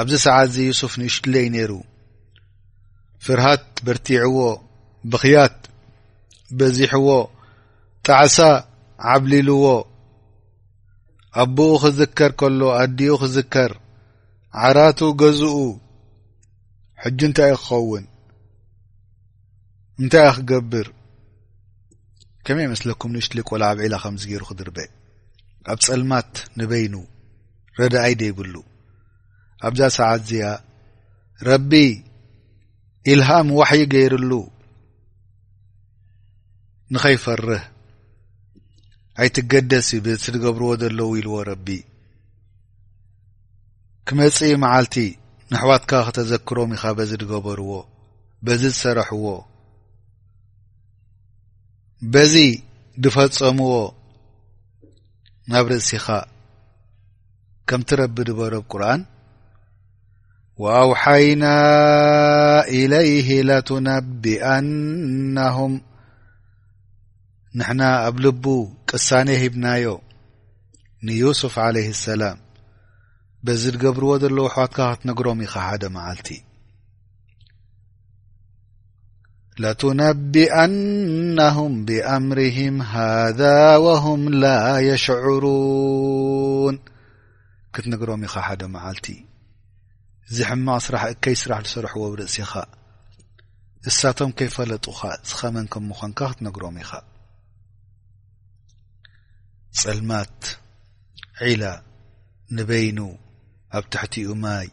ኣብዚ 0.00 0.12
سع 0.24 0.36
يسف 0.68 0.92
نشلي 1.00 1.48
نይر 1.54 1.72
فرሃት 3.24 3.66
برتيعዎ 3.86 4.36
بخيት 5.12 5.56
بزحዎ 6.58 7.08
ጣعس 8.06 8.38
عبللዎ 9.10 9.64
ابኡ 11.42 11.80
ذከر 12.00 12.30
كل 12.40 12.60
اዲኡ 12.82 13.14
ذከر 13.36 13.70
ዓራቱ 14.62 15.00
ገዝኡ 15.20 15.56
ሕጂ 17.02 17.18
እንታይ 17.28 17.52
እ 17.54 17.56
ክኸውን 17.62 18.04
እንታይ 20.02 20.24
ኣ 20.30 20.34
ክገብር 20.36 20.86
ከመይ 22.46 22.68
መስለኩም 22.74 23.10
ንእሽትሊክ 23.16 23.46
ቆላ 23.52 23.62
ዓብዒላ 23.72 23.94
ከምዚ 24.02 24.22
ገይሩ 24.30 24.42
ክድርቤ 24.50 24.78
ኣብ 25.72 25.78
ፀልማት 25.86 26.30
ንበይኑ 26.60 26.94
ረዳኣይ 27.78 28.14
ደይብሉ 28.22 28.54
ኣብዛ 29.66 29.80
ሰዓት 29.98 30.20
እዚኣ 30.24 30.44
ረቢ 31.48 31.72
ኢልሃም 33.12 33.48
ዋሕይ 33.58 33.82
ገይሩሉ 33.94 34.32
ንኸይፈርህ 36.94 37.64
ኣይትገደስ 39.22 39.88
ብቲ 40.04 40.24
ትገብርዎ 40.36 40.68
ዘለዉ 40.82 41.10
ኢልዎ 41.18 41.36
ረቢ 41.50 41.66
ክመጺኢ 44.08 44.54
መዓልቲ 44.62 44.94
ንኣሕዋትካ 45.50 45.90
ክተዘክሮም 46.06 46.70
ኢኻ 46.76 46.82
በዚ 46.96 47.10
ድገበርዎ 47.20 47.70
በዚ 48.46 48.62
ዝሰረሕዎ 48.72 49.26
በዚ 52.14 52.34
ድፈጸምዎ 53.04 53.72
ናብ 55.52 55.64
ርእሲኻ 55.72 56.06
ከምቲ 57.70 57.88
ረቢ 58.02 58.16
ድበረብ 58.28 58.64
ቁርኣን 58.72 59.00
ወኣውሓይና 60.62 61.44
ኢለይሂ 62.80 63.28
ላቱነቢኣናሁም 63.48 65.74
ንሕና 67.58 67.80
ኣብ 68.06 68.16
ልቡ 68.24 68.44
ቅሳኔ 68.90 69.28
ሂብናዮ 69.44 69.84
ንዩሱፍ 71.08 71.54
ዓለይህ 71.66 71.94
ሰላም 72.06 72.38
በዚ 73.46 73.62
ትገብርዎ 73.74 74.10
ዘለዉ 74.20 74.44
ኣሕዋትካ 74.50 74.78
ክትነግሮም 74.90 75.40
ኢኻ 75.46 75.54
ሓደ 75.68 75.82
መዓልቲ 75.96 76.28
ለትነብኣናም 79.62 81.72
ብኣምርህም 81.88 82.76
ሃذ 82.92 83.40
ወሆም 83.86 84.22
ላ 84.42 84.46
የሽዑሩን 84.86 86.74
ክትነግሮም 87.74 88.20
ኢኻ 88.28 88.34
ሓደ 88.46 88.62
መዓልቲ 88.76 89.06
እዚ 90.28 90.36
ሕማቅ 90.50 90.80
ስራሕ 90.86 91.02
እከይ 91.14 91.36
ስራሕ 91.42 91.60
ዝሰርሕዎ 91.68 92.02
ብርእሲኻ 92.12 92.52
እሳቶም 93.92 94.30
ከይፈለጡኻ 94.38 95.00
ዝኸመን 95.30 95.66
ከ 95.74 95.76
ምኾንካ 95.90 96.20
ክትነግሮም 96.32 96.76
ኢኻ 96.84 96.92
ጸልማት 99.82 100.38
ዒላ 101.48 101.62
ንበይኑ 102.56 102.98
ኣብ 103.78 103.84
ትሕቲኡ 103.92 104.30
ማይ 104.42 104.66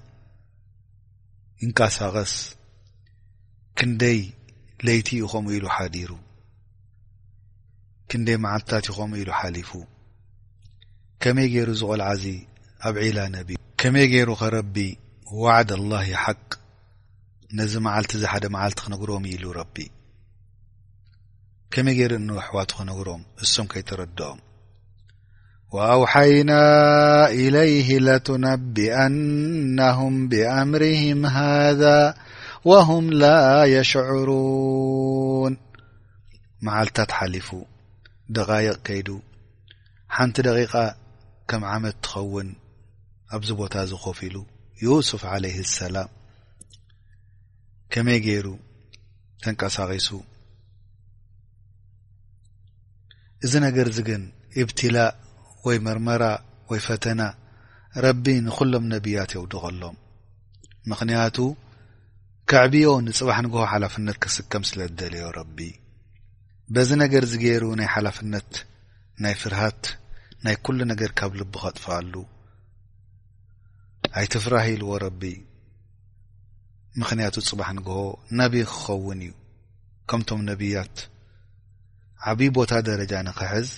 እንቃሳቐስ 1.66 2.34
ክንደይ 3.78 4.20
ለይቲ 4.86 5.08
ዩኸምኡ 5.22 5.52
ኢሉ 5.58 5.66
ሓዲሩ 5.76 6.12
ክንደይ 8.12 8.38
መዓልትታት 8.46 8.86
ዩኸምኡ 8.92 9.16
ኢሉ 9.22 9.30
ሓሊፉ 9.40 9.72
ከመይ 11.24 11.48
ገይሩ 11.54 11.70
ዝቆልዓዚ 11.82 12.24
ኣብ 12.90 12.96
ዒላ 13.06 13.20
ነቢ 13.38 13.50
ከመይ 13.82 14.06
ገይሩ 14.14 14.30
ኸረቢ 14.42 14.76
ዋዕድ 15.42 15.70
ኣላሂ 15.78 16.08
ሓቅ 16.26 16.50
ነዚ 17.60 17.74
መዓልቲ 17.88 18.12
እዚ 18.20 18.24
ሓደ 18.34 18.46
መዓልቲ 18.56 18.80
ክነግሮም 18.86 19.28
ዩኢሉ 19.32 19.46
ረቢ 19.60 19.76
ከመይ 21.74 21.96
ገይሩ 22.00 22.14
እን 22.22 22.30
ኣሕዋቱ 22.42 22.72
ክነግሮም 22.80 23.22
እሶም 23.44 23.68
ከይተረድኦም 23.74 24.40
واوحይናا 25.76 26.66
إلይه 27.44 27.90
لتነብአናهም 28.06 30.14
ብአምርهም 30.32 31.20
هذا 31.40 32.00
وهም 32.70 33.06
ላ 33.24 33.28
يሽعሩوን 33.76 35.54
መዓልታት 36.66 37.12
ሓሊፉ 37.20 37.50
ደقيቕ 38.38 38.78
ከይዱ 38.88 39.10
ሓንቲ 40.16 40.36
ደቂق 40.48 40.76
ከም 41.50 41.62
ዓመት 41.74 41.96
ትኸውን 42.06 42.50
ኣብዚ 43.36 43.50
ቦታ 43.62 43.76
ዝخፍ 43.92 44.20
ሉ 44.36 44.38
ዩስፍ 44.86 45.22
عله 45.34 45.56
اሰላም 45.66 46.10
ከመይ 47.94 48.20
ገይሩ 48.28 48.48
ተንቀሳቂሱ 49.44 50.10
እዚ 53.46 53.52
ነገር 53.68 53.88
ዚግን 54.00 54.24
اብትላእ 54.62 55.12
ወይ 55.66 55.78
መርመራ 55.86 56.24
ወይ 56.70 56.80
ፈተና 56.88 57.22
ረቢ 58.04 58.26
ንኹሎም 58.46 58.86
ነቢያት 58.94 59.32
የውድቀሎም 59.36 59.96
ምኽንያቱ 60.92 61.38
ከዕብዮ 62.52 62.88
ንፅባሕ 63.08 63.38
ንግሆ 63.46 63.62
ሓላፍነት 63.72 64.18
ክስከም 64.24 64.64
ስለ 64.70 64.80
ደለዮ 65.00 65.26
ረቢ 65.40 65.58
በዚ 66.76 66.90
ነገር 67.04 67.24
ዝገይሩ 67.32 67.64
ናይ 67.80 67.90
ሓላፍነት 67.96 68.52
ናይ 69.24 69.36
ፍርሃት 69.42 69.84
ናይ 70.46 70.56
ኩሉ 70.66 70.80
ነገር 70.92 71.10
ካብ 71.20 71.32
ልቢ 71.40 71.54
ኸጥፋኣሉ 71.64 72.14
ኣይትፍራህ 74.20 74.66
ኢልዎ 74.74 74.92
ረቢ 75.06 75.24
ምኽንያቱ 77.02 77.36
ፅባሕ 77.50 77.70
ንግሆ 77.78 78.00
ነብይ 78.40 78.64
ክኸውን 78.72 79.20
እዩ 79.28 79.34
ከምቶም 80.10 80.42
ነቢያት 80.50 80.96
ዓብዪ 82.30 82.48
ቦታ 82.58 82.72
ደረጃ 82.90 83.12
ንኽሕዝ 83.28 83.70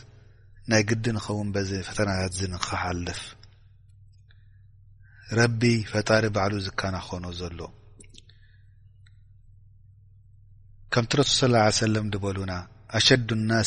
ናይ 0.72 0.82
ግዲ 0.90 1.06
ንኸውን 1.16 1.48
በዚ 1.56 1.72
ፈተናታት 1.88 2.36
ንክሓልፍ 2.54 3.22
ረቢ 5.40 5.62
ፈጣሪ 5.92 6.24
ባዕሉ 6.36 6.54
ዝከና 6.66 6.96
ኮኖ 7.08 7.26
ዘሎ 7.40 7.60
ከምቲ 10.94 11.12
ረሱል 11.20 11.54
ስ 11.78 11.84
ሰለም 11.84 12.08
በሉና 12.24 12.54
ሸ 13.08 13.08
ሸድ 13.08 13.30
ና 13.42 13.62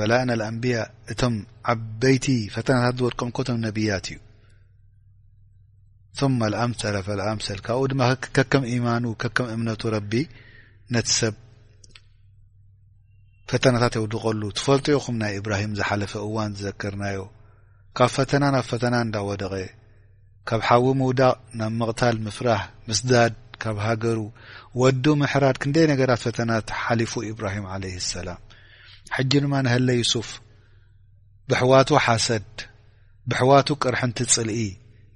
በላእን 0.00 0.40
ኣንብያ 0.50 0.76
እቶም 1.12 1.34
ዓበይቲ 1.72 2.26
ፈተናታት 2.56 2.96
ዝወድቀምኮቶም 3.00 3.58
ነብያት 3.66 4.06
እዩ 4.14 4.20
ማ 6.40 6.50
ኣምሰ 6.64 6.82
ኣምሰል 7.32 7.58
ካብኡ 7.66 7.82
ድማ 7.90 8.02
ከከም 8.36 8.64
ኢማኑ 8.76 9.04
ከከም 9.22 9.48
እምነቱ 9.54 9.82
ረቢ 9.96 10.12
ነሰብ 10.94 11.34
ፈተናታት 13.50 13.94
የውድቐሉ 13.96 14.40
ትፈልጢኡኹም 14.56 15.16
ናይ 15.20 15.32
እብራሂም 15.40 15.72
ዝሓለፈ 15.78 16.12
እዋን 16.26 16.50
ዝዘከርናዮ 16.58 17.20
ካብ 17.98 18.10
ፈተና 18.16 18.44
ናብ 18.54 18.64
ፈተና 18.70 18.94
እንዳወደቐ 19.06 19.54
ካብ 20.48 20.60
ሓዊ 20.66 20.84
ምውዳቕ 21.00 21.34
ናብ 21.60 21.72
ምቕታል 21.80 22.16
ምፍራህ 22.26 22.62
ምስዳድ 22.88 23.34
ካብ 23.64 23.76
ሃገሩ 23.86 24.18
ወዱ 24.82 25.04
ምሕራድ 25.22 25.56
ክንደይ 25.62 25.86
ነገራት 25.92 26.22
ፈተናት 26.26 26.68
ሓሊፉ 26.82 27.14
ኢብራሂም 27.30 27.66
ዓለህ 27.74 27.96
ሰላም 28.12 28.40
ሕጂ 29.16 29.32
ድማ 29.44 29.54
ንህለ 29.66 29.88
ዩሱፍ 30.00 30.28
ብሕዋቱ 31.52 31.90
ሓሰድ 32.06 32.48
ብሕዋቱ 33.32 33.68
ቅርሕንቲ 33.82 34.18
ፅልኢ 34.34 34.58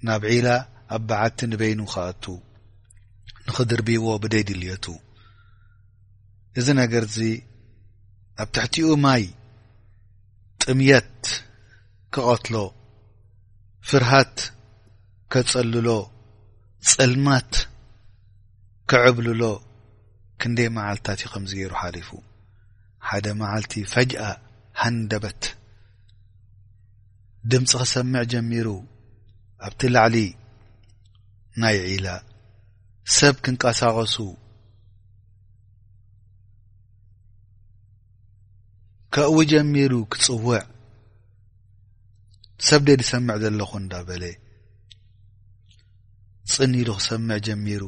ናብ 0.08 0.22
ዒላ 0.34 0.48
ኣ 0.94 0.98
በዓቲ 1.08 1.38
ንበይኑ 1.52 1.80
ክኣቱ 1.94 2.24
ንኽድርቢዎ 3.48 4.06
ብደይ 4.24 4.42
ድልየቱ 4.50 4.86
እዚ 6.58 6.66
ነገር 6.82 7.04
ዚ 7.18 7.22
ኣብ 8.42 8.48
ትሕቲኡ 8.54 8.86
ማይ 9.04 9.24
ጥምያት 10.62 11.22
ክቐትሎ 12.14 12.54
ፍርሃት 13.88 14.36
ከጸልሎ 15.32 15.88
ፅልማት 16.92 17.50
ከዕብልሎ 18.90 19.42
ክንደይ 20.40 20.68
መዓልትታት 20.76 21.20
እዩ 21.22 21.26
ከምዝገይሩ 21.32 21.72
ሓሪፉ 21.82 22.10
ሓደ 23.08 23.26
መዓልቲ 23.40 23.72
ፈጅአ 23.92 24.22
ሃንደበት 24.82 25.42
ድምፂ 27.52 27.70
ኸሰምዕ 27.80 28.22
ጀሚሩ 28.32 28.66
ኣብቲ 29.66 29.80
ላዕሊ 29.94 30.16
ናይ 31.62 31.76
ዒላ 31.92 32.06
ሰብ 33.16 33.34
ክንቀሳቀሱ 33.46 34.16
ከዊ 39.16 39.36
ጀሚሩ 39.50 39.92
ክፅውዕ 40.12 40.56
ሰብደ 42.68 42.88
ዲሰምዕ 43.00 43.34
ዘለኹ 43.42 43.70
እዳ 43.82 43.92
በለ 44.08 44.24
ፅኒ 46.54 46.74
ሉ 46.86 46.90
ክሰምዕ 46.98 47.36
ጀሚሩ 47.46 47.82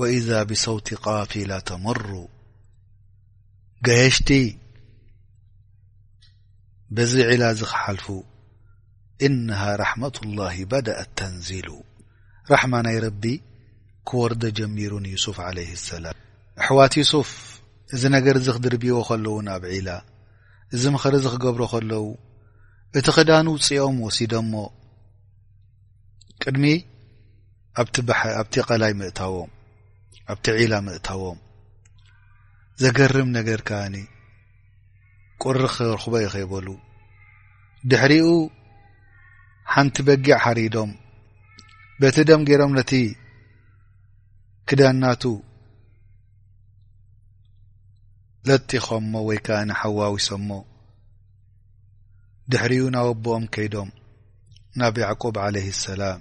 وإዛ 0.00 0.28
ብሰውቲ 0.50 0.88
قፊላ 1.04 1.52
ተምሩ 1.68 2.10
ገየሽቲ 3.88 4.30
በዚ 6.96 7.12
ዒላዚ 7.30 7.60
ክሓልፉ 7.72 8.06
እنه 9.26 9.60
ራحመة 9.82 10.16
الله 10.24 10.54
በዳأት 10.70 11.10
ተንዚሉ 11.18 11.68
ራحማ 12.52 12.72
ናይ 12.86 12.98
ረቢ 13.06 13.24
ክወርደ 14.08 14.42
ጀሚሩ 14.60 14.92
ንዩሱፍ 15.06 15.36
عله 15.48 15.68
الሰላም 15.78 16.14
ኣሕዋት 16.62 16.92
ዩሱፍ 17.02 17.30
እዚ 17.94 18.02
ነገር 18.16 18.34
እዚ 18.40 18.48
ክድርቢዎ 18.56 18.96
ከለዉ 19.08 19.34
ናብ 19.46 19.64
ዒላ 19.72 19.90
እዚ 20.76 20.82
ምኽሪ 20.94 21.14
እዚ 21.18 21.26
ክገብሮ 21.34 21.62
ከለው 21.72 22.06
እቲ 22.98 23.06
ክዳን 23.16 23.46
ውፅኦም 23.52 23.96
ወሲዶምሞ 24.06 24.54
ቅድሚ 26.42 26.64
ኣብቲ 28.38 28.54
ቐላይ 28.68 28.92
ምእታዎም 29.00 29.50
ኣብቲ 30.32 30.44
ዒላ 30.58 30.74
ምእታዎም 30.86 31.38
ዘገርም 32.82 33.28
ነገር 33.38 33.60
ከኣኒ 33.68 33.94
ቁሪ 35.42 35.58
ክርክቦበ 35.74 36.14
ኢ 36.24 36.26
ኸይበሉ 36.34 36.66
ድሕሪኡ 37.90 38.28
ሓንቲ 39.72 39.94
በጊዕ 40.06 40.36
ሓሪዶም 40.44 40.90
በቲ 42.00 42.16
ደም 42.28 42.42
ገይሮም 42.48 42.72
ነቲ 42.78 42.90
ክዳንናቱ 44.68 45.22
ለጢኸምሞ 48.46 49.12
ወይ 49.28 49.38
ከዓ 49.46 49.58
ንሓዋዊሶሞ 49.68 50.50
ድሕሪኡ 52.52 52.82
ናወኣቦኦም 52.94 53.44
ከይዶም 53.54 53.90
ናብ 54.80 54.94
ያዕቁብ 55.04 55.36
ዓለይህ 55.44 55.76
ሰላም 55.86 56.20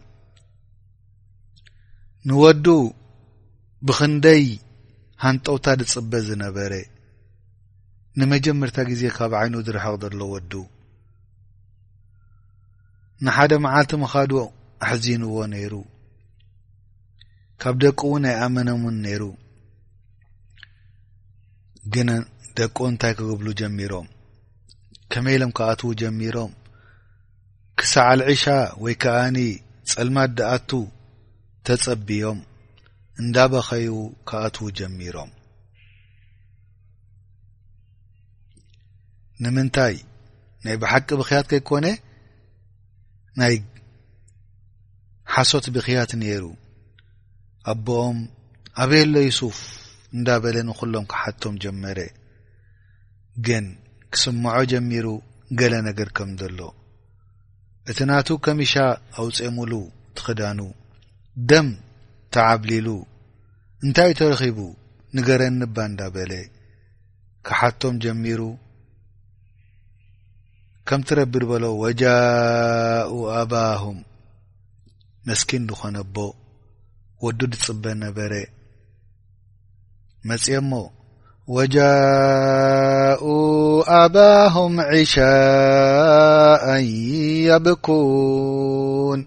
ንወዱ 2.29 2.65
ብክንደይ 3.87 4.45
ሃንጠውታ 5.23 5.65
ዝፅበ 5.79 6.11
ዝነበረ 6.27 6.73
ንመጀመርታ 8.19 8.77
ግዜ 8.89 9.01
ካብ 9.17 9.31
ዓይኑ 9.41 9.55
ዝረሐቕ 9.67 10.01
ዘሎ 10.03 10.19
ወዱ 10.35 10.51
ንሓደ 13.25 13.51
መዓልቲ 13.65 13.91
ምኻዶ 14.01 14.31
ኣሕዚንዎ 14.85 15.35
ነይሩ 15.53 15.73
ካብ 17.61 17.75
ደቂ 17.83 17.99
እውን 18.07 18.23
ኣይኣመነእውን 18.29 18.95
ነይሩ 19.05 19.21
ግን 21.93 22.09
ደቁ 22.57 22.77
እንታይ 22.91 23.13
ክግብሉ 23.17 23.47
ጀሚሮም 23.61 24.07
ከመይ 25.11 25.33
ኢሎም 25.37 25.51
ክኣትዉ 25.57 25.89
ጀሚሮም 26.01 26.51
ክሳዓልዕሻ 27.79 28.43
ወይ 28.83 28.95
ከኣኒ 29.03 29.37
ፀልማ 29.91 30.17
ዳኣቱ 30.37 30.69
ተጸቢዮም 31.67 32.39
እንዳበኸዩ 33.21 33.89
ካኣትዉ 34.29 34.67
ጀሚሮም 34.79 35.31
ንምንታይ 39.43 39.95
ናይ 40.65 40.75
ብሓቂ 40.83 41.09
ብክያት 41.21 41.45
ከይኮነ 41.53 41.87
ናይ 43.39 43.55
ሓሶት 45.33 45.65
ብክያት 45.77 46.11
ነይሩ 46.21 46.43
ኣቦኦም 47.71 48.17
ኣበየ 48.81 49.01
ኣሎ 49.07 49.15
ይሱፍ 49.29 49.57
እንዳ 50.15 50.29
በለ 50.43 50.57
ንኹሎም 50.67 51.05
ክሓቶም 51.11 51.53
ጀመረ 51.63 51.99
ግን 53.47 53.65
ክስምዖ 54.13 54.55
ጀሚሩ 54.71 55.07
ገሌ 55.59 55.73
ነገር 55.87 56.09
ከም 56.17 56.29
ዘሎ 56.41 56.59
እቲ 57.91 57.99
ናቱ 58.09 58.27
ከሚሻ 58.45 58.73
ኣውፀምሉ 59.21 59.71
ትኽዳኑ 60.17 60.59
ደም 61.49 61.67
ተዓብሊሉ 62.35 62.87
እንታይእይ 63.85 64.17
ተረኺቡ 64.19 64.59
ንገረንባ 65.17 65.77
እንዳ 65.89 66.01
በለ 66.15 66.31
ካሓቶም 67.47 67.95
ጀሚሩ 68.05 68.41
ከም 70.89 71.01
ትረቢ 71.09 71.33
ድበሎ 71.41 71.65
ወጃኡ 71.83 73.11
ኣባሁም 73.41 73.99
መስኪን 75.27 75.63
ድኾነ 75.69 75.97
ቦ 76.15 76.25
ወዱ 77.25 77.39
ድፅበ 77.51 77.83
ነበረ 78.05 78.33
መጽኤ 80.29 80.53
ሞ 80.69 80.77
ወጃኡ 81.55 83.23
ኣባهም 84.01 84.73
عሻء 84.89 86.65
የብኩን 87.47 89.21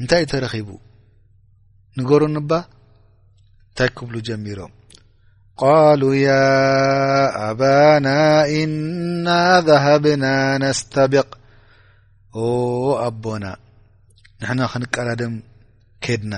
እንታይ 0.00 0.22
እዩ 0.24 0.30
ተረኺቡ 0.32 0.68
ንገሩ 1.98 2.20
ንባ 2.34 2.50
እንታይ 3.70 3.90
ክብሉ 3.96 4.14
ጀሚሮም 4.28 4.72
ቃሉ 5.62 6.02
ያ 6.26 6.36
ኣባና 7.48 8.06
እና 8.60 9.26
ذهብና 9.68 10.24
ነስተቢቅ 10.64 11.28
ኣቦና 13.00 13.44
ንሕና 14.42 14.60
ክንቀዳድም 14.72 15.34
ኬድና 16.04 16.34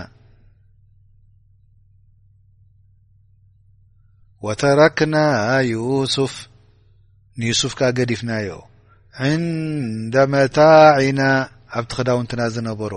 ወተረክና 4.47 5.17
ዩስፍ 5.73 6.33
ንዩሱፍካ 7.41 7.81
ገዲፍናዮ 7.99 8.49
ዕንደ 9.29 10.15
መታዒና 10.33 11.21
ኣብቲ 11.79 11.93
ክዳውንትና 11.99 12.43
ዝነበሮ 12.55 12.95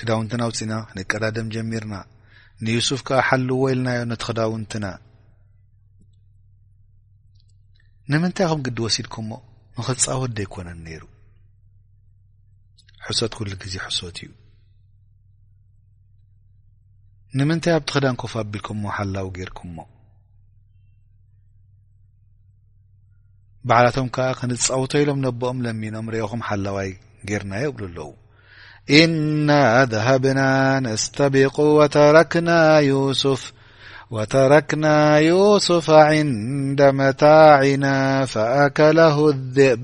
ክዳውንትና 0.00 0.42
ውፅና 0.50 0.72
ንቀዳደም 0.96 1.48
ጀሚርና 1.56 1.94
ንዩሱፍካ 2.66 3.08
ሓልዎ 3.30 3.62
ኢልናዮ 3.74 4.00
ነቲ 4.12 4.22
ክዳውንትና 4.28 4.84
ንምንታይ 8.12 8.46
ኸም 8.50 8.60
ግዲ 8.66 8.78
ወሲድኩምሞ 8.86 9.30
ንኽፃወደ 9.78 10.38
ኣይኮነን 10.44 10.80
ነይሩ 10.86 11.02
ሕሶት 13.08 13.32
ኩሉ 13.38 13.48
ግዜ 13.62 13.74
ሕሶት 13.86 14.16
እዩ 14.24 14.30
ንምንታይ 17.38 17.72
ኣብቲ 17.76 17.88
ክዳን 17.94 18.14
ኮፍ 18.20 18.32
ኣቢልኩምሞ 18.42 18.82
ሓላው 18.96 19.26
ጌርኩምሞ 19.36 19.78
ባዓላቶም 23.70 24.08
ከዓ 24.14 24.26
ክንፀውተ 24.38 24.92
ኢሎም 25.02 25.18
ነብኦም 25.24 25.58
ለሚኖም 25.64 26.06
ሪኦኹም 26.14 26.42
ሓላዋይ 26.48 26.90
ጌርናዮ 27.30 27.66
እብሉ 27.72 27.82
ኣለዉ 27.88 28.08
እና 29.00 29.48
ذሃብና 29.92 30.40
ነስተቢቁ 30.86 31.56
ወተረክና 34.16 34.88
ዩስፍ 35.28 35.86
ንደ 36.30 36.80
መታዕና 37.00 37.86
ፈኣከለሁ 38.34 39.18
ድብ 39.58 39.82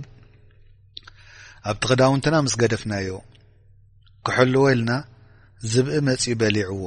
ኣብቲ 1.71 1.83
ክዳን 1.91 2.09
እውንትና 2.13 2.35
ምስ 2.47 2.57
ገደፍናዮ 2.63 3.11
ክሕልወ 4.27 4.65
ኢልና 4.75 4.93
ዝብኢ 5.73 5.99
መጺእ 6.09 6.37
በሊዕዎ 6.41 6.85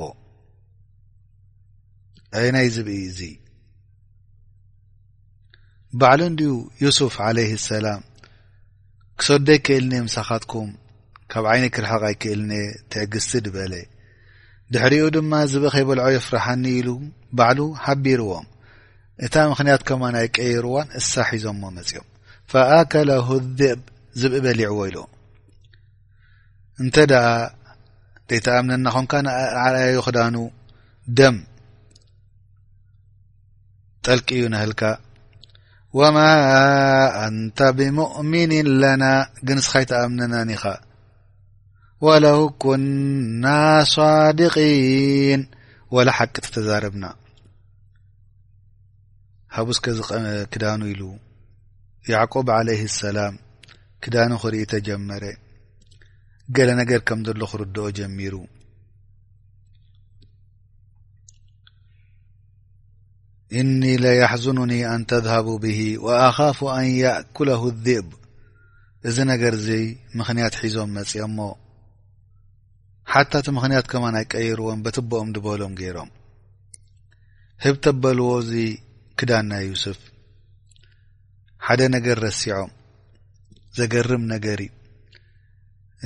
አ 2.37 2.43
ናይ 2.55 2.67
ዝብኢ 2.75 2.99
እዙ 3.09 3.19
ባዕሉ 5.99 6.21
እንድኡ 6.29 6.53
ዩሱፍ 6.83 7.15
ዓለይህ 7.25 7.61
ሰላም 7.71 8.01
ክሰደይ 9.19 9.59
ክእልኒ 9.65 9.93
ምሳኻትኩም 10.07 10.69
ካብ 11.31 11.45
ዓይኒ 11.51 11.65
ክርሖቀይ 11.75 12.15
ክእልኒ 12.23 12.53
ትዕግዝቲ 12.91 13.33
ድበለ 13.45 13.73
ድሕሪኡ 14.73 15.05
ድማ 15.15 15.31
ዝብኢ 15.53 15.71
ከይበልዖዮ 15.75 16.17
ፍራሓኒ 16.27 16.65
ኢሉ 16.79 16.89
ባዕሉ 17.39 17.59
ሓቢርዎም 17.85 18.47
እታ 19.25 19.35
ምክንያት 19.51 19.81
ከማ 19.89 20.03
ናይ 20.15 20.27
ቀይርዋን 20.37 20.87
እሳሒዞሞ 20.99 21.61
መፅኦም 21.77 22.07
ፈኣከለ 22.53 23.09
ሁድብ 23.29 23.81
ዝብኢ 24.21 24.41
በሊዕዎ 24.45 24.79
ኢሎ 24.89 24.97
እንተ 26.83 26.95
ደኣ 27.11 27.25
ደቲ 28.29 28.45
ኣምነና 28.59 28.87
ኸምካ 28.95 29.13
ንኣዓርያዮ 29.25 29.99
ክዳኑ 30.05 30.35
ደም 31.19 31.35
ጠልቂ 34.07 34.27
እዩ 34.37 34.43
ነህልካ 34.53 34.81
ወማ 35.99 36.17
ኣንታ 37.25 37.59
ብሙؤምንን 37.77 38.67
ለና 38.81 39.03
ግን 39.47 39.59
ስኸይተኣምንናኒኻ 39.65 40.63
ወለው 42.05 42.39
ኩና 42.63 43.45
صድقን 43.93 45.41
ወላ 45.95 46.09
ሓቂ 46.17 46.35
ቲ 46.43 46.45
ተዛረብና 46.55 47.05
ሃብ 49.55 49.67
ስከ 49.77 49.85
ክዳኑ 50.53 50.81
ኢሉ 50.93 51.03
ያዕቆብ 52.13 52.47
عለه 52.57 52.81
اሰላም 52.89 53.33
ክዳኑ 54.05 54.31
ክርኢተ 54.43 54.73
ጀመረ 54.87 55.23
ገለ 56.57 56.69
ነገር 56.81 56.99
ከም 57.07 57.19
ዘሎ 57.27 57.41
ክርድኦ 57.51 57.85
ጀሚሩ 57.99 58.33
እኒ 63.59 63.81
ለየሕዙኑኒ 64.03 64.73
ኣን 64.91 65.01
ተዝሃቡ 65.09 65.47
ብሂ 65.63 65.77
ወኣኻፉ 66.05 66.57
ኣን 66.77 66.87
ያእኩለሁ 67.01 67.63
ድብ 67.85 68.07
እዚ 69.09 69.17
ነገር 69.31 69.53
ዚ 69.65 69.69
ምክንያት 70.19 70.53
ሒዞም 70.61 70.89
መፅኦሞ 70.97 71.37
ሓታ 73.13 73.31
እቲ 73.41 73.47
ምክንያት 73.57 73.85
ከማን 73.91 74.15
ኣይ 74.19 74.25
ቀይርዎም 74.33 74.79
በትብኦም 74.85 75.29
ዲበሎም 75.35 75.73
ገይሮም 75.81 76.09
ህብ 77.63 77.75
ተበልዎ 77.85 78.29
እዚ 78.43 78.51
ክዳን 79.19 79.45
ናይ 79.51 79.63
ዩስፍ 79.71 79.99
ሓደ 81.67 81.81
ነገር 81.95 82.17
ረሲዖም 82.25 82.71
ዘገርም 83.77 84.23
ነገሪ 84.33 84.61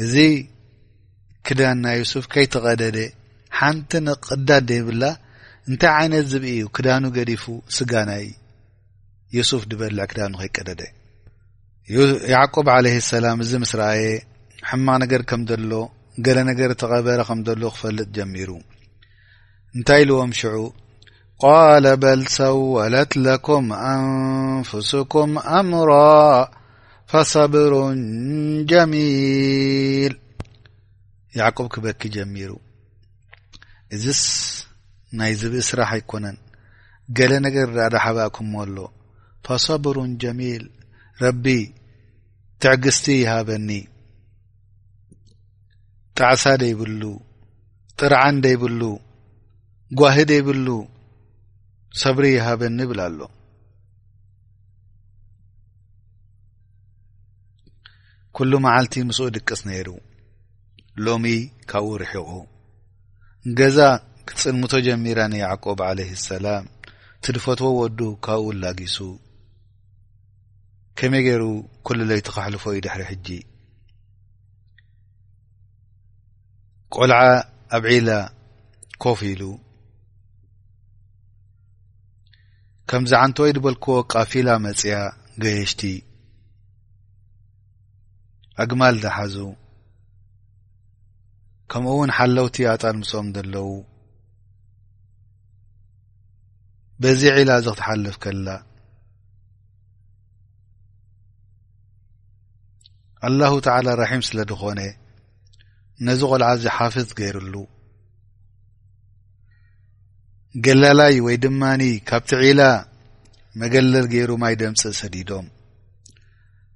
እዚ 0.04 0.16
ክዳን 1.48 1.78
ና 1.86 1.96
ዩስፍ 2.02 2.26
ከይተቐደደ 2.34 2.98
ሓንቲ 3.60 3.92
ንቅዳ 4.08 4.50
ደይብላ 4.72 5.04
እንታይ 5.68 5.92
ዓይነት 6.00 6.26
ዝብ 6.32 6.44
እዩ 6.52 6.62
ክዳኑ 6.76 7.04
ገዲፉ 7.18 7.44
ስጋ 7.76 7.94
ናይ 8.10 8.26
የሱፍ 9.36 9.64
ድበልዕ 9.72 10.04
ክዳኑ 10.12 10.34
ከይቀደደ 10.42 10.82
ያዕቆብ 12.34 12.68
ዓለ 12.76 12.86
ሰላም 13.14 13.40
እዚ 13.46 13.52
ምስ 13.64 13.72
ረኣየ 13.80 14.06
ሕማ 14.70 14.88
ነገር 15.04 15.22
ከም 15.30 15.42
ዘሎ 15.50 15.74
ገለ 16.26 16.38
ነገር 16.50 16.72
ተቐበረ 16.82 17.20
ከም 17.30 17.40
ዘሎ 17.48 17.64
ክፈልጥ 17.76 18.10
ጀሚሩ 18.18 18.50
እንታይ 19.78 20.02
ኢልዎም 20.06 20.32
ሽዑ 20.40 20.58
ቃለ 21.42 21.86
በል 22.04 22.22
ሰወለት 22.38 23.12
ለኩም 23.26 23.68
ኣንፍስኩም 23.92 25.32
ኣምሮ 25.58 25.92
ፈሰብሩን 27.12 28.02
ጀሚል 28.72 30.16
ያዕቆብ 31.42 31.68
ክበኪ 31.74 32.02
ጀሚሩ 32.16 32.52
እ 33.96 34.00
ናይ 35.18 35.34
ዝብኢ 35.42 35.62
ስራሕ 35.70 35.90
ኣይኮነን 35.96 36.38
ገለ 37.18 37.32
ነገር 37.46 37.68
ዳእዳ 37.76 37.96
ሓባእኩሞሎ 38.06 38.78
ፈሰብሩን 39.46 40.12
ጀሚል 40.24 40.64
ረቢ 41.24 41.46
ትዕግስቲ 42.64 43.06
ይሃበኒ 43.24 43.70
ጣዕሳ 46.20 46.44
ደይብሉ 46.64 47.02
ጥርዓን 48.00 48.38
ደይብሉ 48.46 48.82
ጓህ 50.00 50.18
ደይብሉ 50.32 50.68
ሰብሪ 52.02 52.26
ይሃበኒ 52.38 52.78
ብል 52.90 53.00
ኣሎ 53.08 53.20
ኩሉ 58.38 58.52
መዓልቲ 58.66 58.94
ምስኡ 59.08 59.26
ድቅስ 59.38 59.62
ነይሩ 59.70 59.88
ሎሚ 61.06 61.26
ካብኡ 61.70 61.88
ርሒቑ 62.02 62.30
ገዛ 63.60 63.78
ክፅንሙቶ 64.30 64.74
ጀሚራ 64.86 65.20
ንያዕቆብ 65.34 65.80
ዓለ 65.90 66.00
ሰላም 66.30 66.66
ትድፈትዎ 67.26 67.70
ወዱ 67.82 68.00
ካብኡ 68.26 68.44
ላጊሱ 68.64 68.98
ከመይ 71.00 71.22
ገይሩ 71.28 71.44
ኩሉ 71.88 72.00
ለይቲ 72.10 72.28
ካሕልፎ 72.36 72.64
ዩድሕሪ 72.76 73.02
ሕጂ 73.10 73.28
ቆልዓ 76.96 77.20
ኣብዒላ 77.78 78.10
ኮፍ 79.04 79.20
ኢሉ 79.32 79.42
ከምዝ 82.90 83.12
ዓንተወ 83.24 83.46
ይ 83.50 83.56
ዝበልክዎ 83.58 83.96
ቃፊላ 84.14 84.50
መፅያ 84.66 84.96
ገየሽቲ 85.44 85.82
ኣግማል 88.64 88.96
ዝሓዙ 89.04 89.36
ከምኡ 91.72 91.90
እውን 91.98 92.12
ሓለውቲ 92.18 92.58
ኣጣልምሶኦም 92.72 93.28
ዘለው 93.38 93.70
በዚ 97.04 97.22
ዒላ 97.38 97.52
ዚ 97.66 97.70
ክትሓልፍ 97.76 98.16
ከላ 98.24 98.48
አላሁ 103.28 103.54
ተዓላ 103.66 103.88
ራሒም 104.02 104.22
ስለ 104.30 104.40
ድኾነ 104.50 104.82
ነዚ 106.08 106.20
ቆልዓዚ 106.32 106.62
ሓፍዝ 106.78 107.10
ገይሩሉ 107.20 107.56
ገላላይ 110.66 111.16
ወይ 111.26 111.36
ድማኒ 111.46 111.82
ካብቲ 112.10 112.32
ዒላ 112.42 112.62
መገለል 113.62 114.08
ገይሩ 114.14 114.32
ማይ 114.44 114.56
ደምፂእ 114.62 114.96
ሰዲዶም 115.02 115.48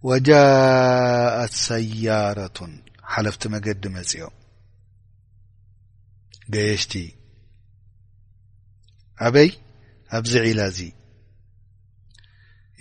ወጃእት 0.10 1.54
ሰያረቱን 1.68 2.72
ሓለፍቲ 3.16 3.44
መገዲ 3.56 3.84
መጺኦም 3.96 4.36
ገየሽቲ 6.54 6.94
ኣበይ 9.26 9.50
ኣብዚ 10.18 10.34
ዒላ 10.46 10.60
እዚ 10.72 10.80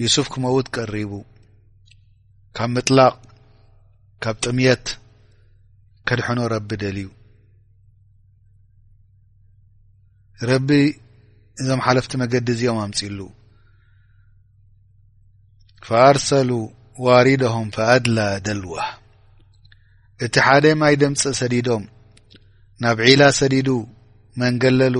ዩስፍ 0.02 0.26
ክመውት 0.32 0.66
ቀሪቡ 0.76 1.12
ካብ 2.56 2.70
ምጥላቕ 2.74 3.14
ካብ 4.22 4.36
ጥምየት 4.44 4.86
ከድሕኖ 6.08 6.38
ረቢ 6.54 6.70
ደልዩ 6.82 7.08
ረቢ 10.50 10.68
እዞም 11.62 11.80
ሓለፍቲ 11.86 12.12
መገዲ 12.22 12.46
እዚኦም 12.54 12.78
ኣምፂሉ 12.86 13.18
ፈኣርሰሉ 15.88 16.50
ዋሪዳሆም 17.06 17.68
ፈኣድላ 17.76 18.18
ደልዋ 18.46 18.74
እቲ 20.24 20.34
ሓደ 20.46 20.64
ማይ 20.80 20.94
ድምፂ 21.02 21.22
ሰዲዶም 21.40 21.84
ናብ 22.82 22.98
ዒላ 23.08 23.22
ሰዲዱ 23.40 23.68
መንገለሉ 24.42 24.96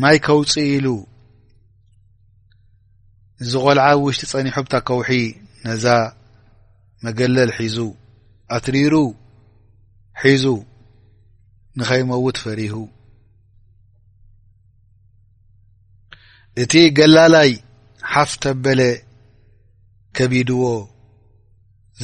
ማይ 0.00 0.18
ከውፂ 0.26 0.52
ኢሉ 0.74 0.86
እዚ 3.42 3.52
ቆልዓ 3.64 3.86
ውሽጢ 4.04 4.22
ፀኒሖብታ 4.32 4.74
ከውሒ 4.88 5.08
ነዛ 5.64 5.84
መገለል 7.04 7.50
ሒዙ 7.58 7.76
ኣትሪሩ 8.56 8.94
ሒዙ 10.22 10.44
ንኸይመውት 11.78 12.36
ፈሪሁ 12.44 12.74
እቲ 16.62 16.72
ገላላይ 16.98 17.50
ሓፍ 18.12 18.32
ተበለ 18.42 18.80
ከቢድዎ 20.16 20.64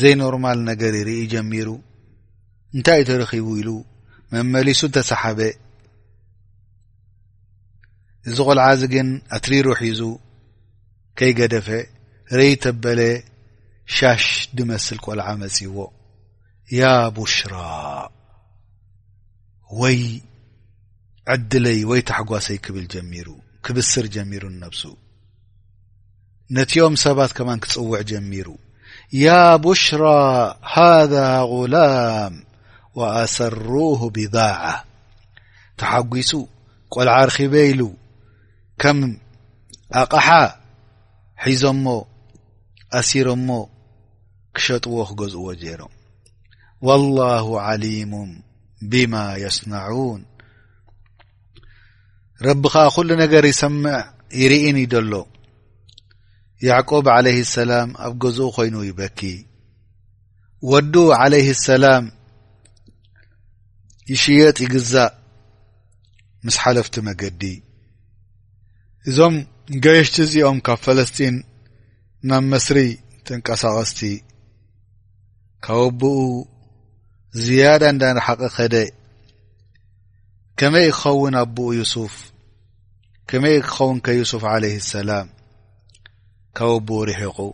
ዘይ 0.01 0.15
ኖርማል 0.21 0.59
ነገር 0.71 0.93
ይርኢ 1.01 1.21
ጀሚሩ 1.33 1.69
እንታይ 2.77 3.01
እዩ 3.03 3.07
ተረኺቡ 3.11 3.47
ኢሉ 3.61 3.71
መመሊሱ 4.33 4.81
ተሰሓበ 4.97 5.39
እዚ 8.29 8.39
ቘልዓእዚ 8.49 8.83
ግን 8.95 9.09
ኣትሪሩ 9.37 9.67
ሒዙ 9.81 10.01
ከይገደፈ 11.19 11.69
ረይ 12.39 12.53
ተበለ 12.63 13.01
ሻሽ 13.97 14.25
ድመስል 14.57 14.99
ቈልዓ 15.05 15.27
መጺዎ 15.43 15.77
ያ 16.81 16.83
ቡሽራ 17.17 17.55
ወይ 19.81 19.99
ዕድለይ 21.35 21.81
ወይ 21.91 22.01
ታሓጓሰይ 22.09 22.59
ክብል 22.67 22.85
ጀሚሩ 22.95 23.29
ክብስር 23.67 24.07
ጀሚሩ 24.15 24.43
ንነብሱ 24.55 24.83
ነትዮም 26.57 26.95
ሰባት 27.05 27.33
ከማን 27.39 27.59
ክጽውዕ 27.65 28.01
ጀሚሩ 28.11 28.49
ያ 29.25 29.31
ቡሽራ 29.65 30.05
ሃذ 30.75 31.13
غላም 31.53 32.35
ወኣሰሩሁ 32.99 34.01
ቢዳዓ 34.17 34.63
ተሓጒሱ 35.81 36.31
ቈልዓ 36.95 37.17
ርኺበ 37.31 37.55
ኢሉ 37.73 37.81
ከም 38.83 39.01
ኣቕሓ 40.03 40.29
ሒዞሞ 41.47 41.87
ኣሲሮሞ 42.99 43.49
ክሸጥዎ 44.57 44.95
ክገዝእዎ 45.09 45.47
ዜይሮም 45.63 45.93
ወاላه 46.87 47.47
ዓሊሙ 47.69 48.13
ብማ 48.91 49.15
የስናዑን 49.43 50.23
ረቢ 52.47 52.63
ከዓ 52.73 52.85
ኩሉ 52.97 53.09
ነገር 53.23 53.45
ይሰምዕ 53.53 53.97
ይርኢን 54.43 54.77
ዩደሎ 54.85 55.13
ያዕቆብ 56.69 57.07
عለ 57.17 57.27
ሰላም 57.57 57.89
ኣብ 58.07 58.13
ገዝኡ 58.23 58.49
ኮይኑ 58.57 58.75
ይበኪ 58.89 59.21
ወዱ 60.73 60.95
عለይህ 61.21 61.51
ሰላም 61.69 62.05
ይሽየጥ 64.13 64.57
ይግዛእ 64.67 65.13
ምስ 66.47 66.57
ሓለፍቲ 66.63 66.95
መገዲ 67.09 67.43
እዞም 69.11 69.37
ገየሽቲ 69.85 70.17
እዚኦም 70.25 70.59
ካብ 70.67 70.79
ፈለስጢን 70.87 71.37
ናብ 72.31 72.43
መስሪ 72.53 72.79
ትንቀሳቐስቲ 73.27 73.99
ካብ 75.65 75.77
ኣቦኡ 75.85 76.21
ዝያዳ 77.45 77.83
እንዳርሓቐ 77.93 78.41
ከደይ 78.57 78.87
ከመይ 80.59 80.89
ክኸውን 80.99 81.35
ኣቦኡ 81.43 81.69
ዩሱፍ 81.79 82.15
ከመይ 83.31 83.57
ክኸውን 83.71 83.99
ከዩሱፍ 84.09 84.45
ዓለህ 84.53 84.75
ሰላም 84.93 85.27
ካብ 86.61 86.71
ኣቦኡ 86.83 87.01
ርሒቑ 87.11 87.39
ኣ 87.47 87.49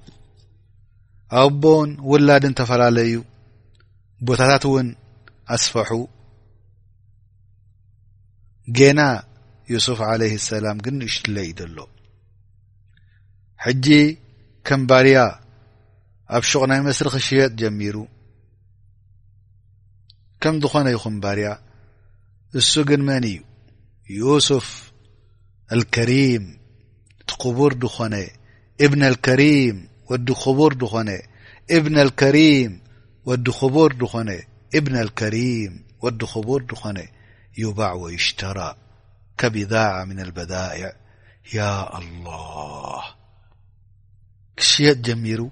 ኣቦን 1.45 1.89
ውላድን 2.11 2.57
ተፈላለዩ 2.61 3.15
ቦታታት 4.27 4.67
እውን 4.71 4.89
ኣስፈሑ 5.57 5.91
ጌና 8.79 9.01
يسف 9.69 10.01
عليه 10.03 10.35
السلام 10.35 10.79
ግን 10.85 11.03
اሽتለዩሎ 11.09 11.79
حጂي 13.65 14.01
ከም 14.67 14.83
ባري 14.93 15.15
ኣብ 16.37 16.43
شቕናይ 16.51 16.81
مስرክሽيጥ 16.89 17.51
ጀمሩ 17.61 17.97
ከም 20.43 20.55
ዝኾن 20.63 20.87
ይኹن 20.95 21.17
بري 21.25 21.47
እሱو 22.59 22.81
ግን 22.89 23.01
من 23.07 23.25
እዩ 24.11 24.37
يسف 24.37 24.93
الكريم 25.73 26.59
تخቡር 27.29 27.73
دኾن 27.85 28.15
اብن 28.85 29.03
الكريم 29.11 29.77
وዲ 30.11 30.29
خቡር 30.43 30.73
دኾون 30.83 31.09
اብن 31.77 31.95
الكريم 32.05 32.73
وዲ 33.29 33.47
خቡር 33.59 33.93
دኾن 34.03 34.29
اብن 34.79 34.95
الكريم 34.97 35.73
وዲ 36.03 36.21
خቡር 36.33 36.61
دኾن 36.71 36.99
يبع 37.59 37.93
ويሽترء 38.03 38.77
باعة 39.45 40.05
من 40.05 40.21
البائع 40.21 40.93
الله 41.99 43.03
كሽየጥ 44.57 44.99
ጀمሩ 45.05 45.51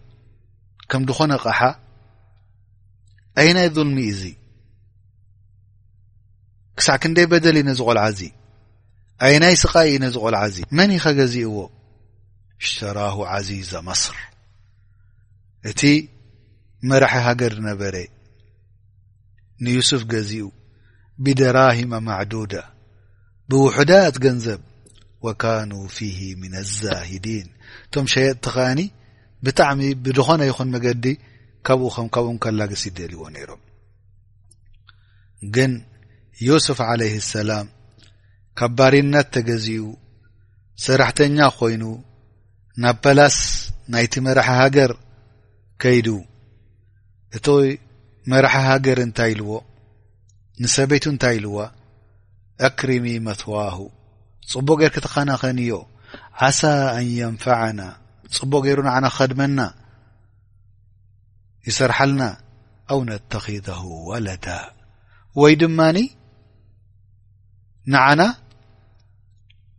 كም 0.88 1.04
دኾن 1.04 1.32
غح 1.44 1.60
أي 3.38 3.52
ናይ 3.56 3.68
ظلሚ 3.76 3.98
እዚ 4.12 4.22
كሳع 6.78 6.96
ክ 6.98 7.04
ንدይ 7.10 7.26
بدل 7.32 7.56
ዩ 7.60 7.64
نذ 7.68 7.78
ቆلዓዚ 7.86 8.20
أي 9.22 9.34
ናይ 9.42 9.54
ስق 9.62 9.74
ዩ 9.92 9.96
ن 10.02 10.06
ቆلዓ 10.22 10.42
መن 10.76 10.90
ኸ 10.98 11.04
ገዚእዎ 11.20 11.56
اشتራه 12.62 13.16
عዚዛ 13.32 13.72
مصر 13.88 14.16
እቲ 15.68 15.80
መራح 16.88 17.12
ሃገር 17.28 17.54
ነበረ 17.68 17.96
ንيسف 19.64 20.02
ገዚኡ 20.08 20.50
بدراهم 21.18 21.92
معدودة 22.10 22.73
ብውሕዳት 23.50 24.16
ገንዘብ 24.24 24.60
ወካኑ 25.26 25.70
ፊሂ 25.94 26.18
ምን 26.40 26.52
ኣዛሂዲን 26.62 27.46
እቶም 27.86 28.06
ሸየጥ 28.12 28.36
ትኸኣኒ 28.44 28.80
ብጣዕሚ 29.44 29.80
ብዝኾነ 30.04 30.40
ይኹን 30.50 30.68
መገዲ 30.74 31.04
ካብኡ 31.66 31.88
ኸም 31.96 32.06
ካብኡም 32.14 32.38
ከላግሲ 32.44 32.82
ደልዎ 32.98 33.20
ነይሮም 33.34 33.60
ግን 35.54 35.72
ዮስፍ 36.48 36.78
ዓለይህ 36.88 37.14
ሰላም 37.34 37.66
ካባሪነት 38.58 39.28
ተገዚኡ 39.34 39.84
ሰራሕተኛ 40.84 41.38
ኮይኑ 41.58 41.82
ናብ 42.82 42.96
ፓላስ 43.04 43.36
ናይቲ 43.94 44.12
መራሒ 44.26 44.48
ሃገር 44.60 44.92
ከይዱ 45.82 46.08
እቲ 47.36 47.46
መራሓ 48.32 48.54
ሃገር 48.72 48.98
እንታይ 49.06 49.30
ኢልዎ 49.34 49.52
ንሰበይቱ 50.62 51.04
እንታይ 51.12 51.36
ኢልዋ 51.38 51.56
እክሪሚ 52.66 53.06
መትዋሁ 53.26 53.78
ጽቦቅ 54.52 54.76
ጌይር 54.80 54.92
ክ 54.94 54.98
ትኸናኸኒዮ 55.04 55.74
ዓሳ 56.48 56.60
ኣን 56.96 57.06
የንፈዓና 57.18 57.80
ጽቦቅ 58.36 58.60
ገይሩ 58.66 58.78
ንዓና 58.88 59.06
ክከድመና 59.12 59.60
ይሰርሐልና 61.68 62.22
ኣው 62.92 63.00
ነተኺተሁ 63.08 63.82
ወለዳ 64.10 64.46
ወይ 65.40 65.52
ድማኒ 65.62 65.98
ንዓና 67.92 68.22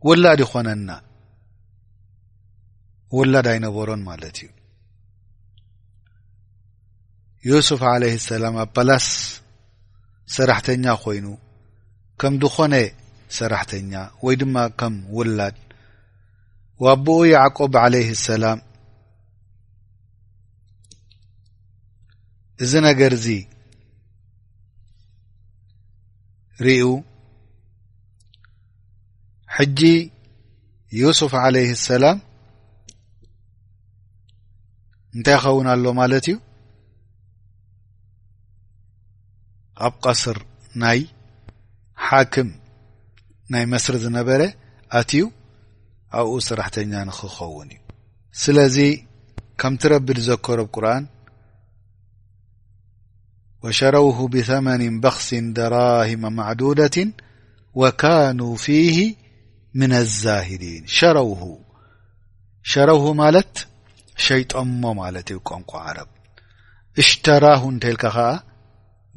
ውላድ 0.08 0.40
ይኮነና 0.44 0.90
ውላድ 3.16 3.46
ኣይነበሮን 3.52 4.02
ማለት 4.10 4.36
እዩ 4.46 4.50
ዮስፍ 7.52 7.82
ለህ 8.02 8.12
ሰላም 8.30 8.54
ኣፓላስ 8.66 9.06
ሰራሕተኛ 10.34 10.84
ኮይኑ 11.02 11.26
ከም 12.20 12.34
ድኾነ 12.42 12.74
ሰራሕተኛ 13.36 13.92
ወይ 14.24 14.34
ድማ 14.40 14.56
ከም 14.80 14.94
ውላድ 15.16 15.56
ዋቦኡ 16.84 17.18
ያዕቆብ 17.34 17.74
ዓለይህ 17.82 18.10
ሰላም 18.28 18.58
እዚ 22.64 22.72
ነገር 22.88 23.12
እዚ 23.18 23.28
ርዩ 26.66 26.82
ሕጂ 29.56 29.80
ዩሱፍ 31.00 31.32
ዓለይህ 31.44 31.72
ሰላም 31.88 32.18
እንታይ 35.16 35.36
ይኸውን 35.38 35.66
ኣሎ 35.74 35.84
ማለት 36.00 36.24
እዩ 36.30 36.36
ኣብ 39.86 39.94
ቀስር 40.06 40.38
ናይ 40.82 41.00
ም 42.46 42.48
ናይ 43.52 43.64
መስሪ 43.72 43.96
ዝነበረ 44.04 44.42
ኣትዩ 44.98 45.22
ኣብኡ 46.20 46.32
ሰራሕተኛ 46.46 46.92
ንክኸውን 47.08 47.70
እዩ 47.74 47.80
ስለዚ 48.42 48.76
ከምቲ 49.60 49.82
ረቢ 49.92 50.08
ዘከሮብቁርን 50.28 51.04
وሸረውሁ 53.64 54.18
ብ8መኒ 54.32 54.82
በክሲን 55.04 55.46
ደራሂመ 55.56 56.22
ማዕዱዳት 56.38 56.96
وካኑا 57.80 58.50
ፊه 58.64 58.96
ምና 59.78 59.92
لዛሂዲን 60.04 60.84
ሸረው 60.96 61.32
ሸረው 62.72 63.04
ማለት 63.22 63.52
ሸይጠሞ 64.26 64.82
ማለት 65.02 65.26
እዩ 65.32 65.38
ቋንቋ 65.48 65.70
ዓረብ 65.86 66.10
እሽተራሁ 67.02 67.62
እንተይልካ 67.74 68.04
ከዓ 68.14 68.18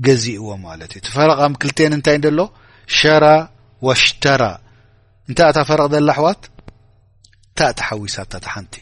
ገዚእዎ 0.06 0.48
ማለት 0.68 0.92
እዩ 0.98 1.02
ትፈረም 1.08 1.54
ክልተን 1.62 1.94
እንታይ 1.98 2.18
ሎ 2.40 2.42
ሸ 2.98 3.12
ሽ 4.04 4.26
እታይ 5.32 5.52
ፈረق 5.70 5.88
ዘሎ 5.94 6.08
ኣحዋት 6.14 6.42
حዊሳ 7.88 8.16
ሓቲ 8.54 8.74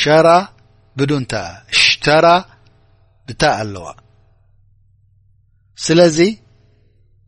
ሸ 0.00 0.02
ብ 0.96 1.10
اሽ 1.74 1.84
ኣለዋ 3.60 3.86
ስለዚ 5.84 6.18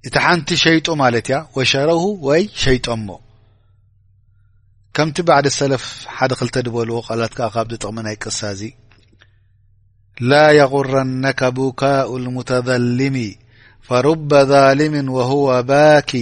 እቲ 0.06 0.14
ሓንቲ 0.24 0.48
ሸጡ 0.64 0.86
ማለት 1.02 1.26
ያ 1.34 1.36
وሸረ 1.56 1.88
ወ 2.26 2.28
ሸጦሞ 2.62 3.08
ከምቲ 4.96 5.16
بع 5.28 5.36
ሰلፍ 5.60 5.84
ደ 6.30 6.32
ክተ 6.40 6.56
በልዎ 6.76 6.96
ላት 7.20 7.34
ብጥቕሚ 7.70 7.96
ናይ 8.06 8.16
ቅሳ 8.24 8.40
ዚ 8.60 8.62
ل 10.30 10.32
يغرنك 10.60 11.40
بكء 11.58 12.08
المተظلሚ 12.20 13.16
فرب 13.88 14.34
ظالم 14.42 15.10
وهو 15.10 15.62
باك 15.62 16.12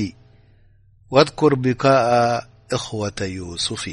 واذكር 1.10 1.52
بق 1.64 1.82
اخوة 2.72 3.18
يسፍ 3.38 3.84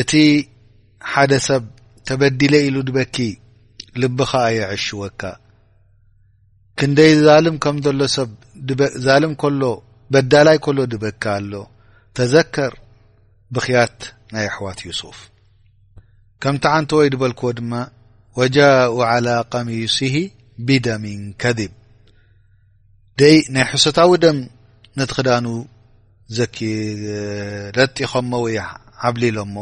እቲ 0.00 0.12
حد 1.12 1.32
ሰብ 1.48 1.64
ተበዲለ 2.08 2.54
ኢل 2.66 2.76
ድበኪ 2.88 3.16
ልቢከ 4.02 4.32
የعሽወካ 4.58 5.22
ክንደይ 6.78 7.12
ዛلم 7.26 7.56
كም 7.64 7.76
ዘሎ 9.04 9.22
ብ 9.80 9.82
በዳላይ 10.12 10.56
كሎ 10.64 10.78
ድበኪ 10.92 11.22
ኣሎ 11.36 11.52
ተዘكር 12.16 12.72
ብخያት 13.54 13.98
ናይ 14.32 14.44
ኣحዋት 14.50 14.78
يسፍ 14.90 15.18
ከምቲ 16.42 16.64
عንت 16.74 16.90
ወ 16.98 17.08
በልክዎ 17.22 17.48
ድ 17.58 17.60
وجاء 18.38 18.92
على 19.12 19.34
ሚسه 19.68 20.16
ብደሚን 20.66 21.22
ከብ 21.42 21.58
ደ 23.20 23.22
ናይ 23.54 23.64
ሕሶታዊ 23.70 24.10
ድም 24.22 24.38
ነቲ 24.98 25.10
ክዳኑ 25.18 25.46
ዘኪረጢኸምሞ 26.36 28.32
ወይ 28.44 28.56
ዓብሊሎሞ 29.08 29.56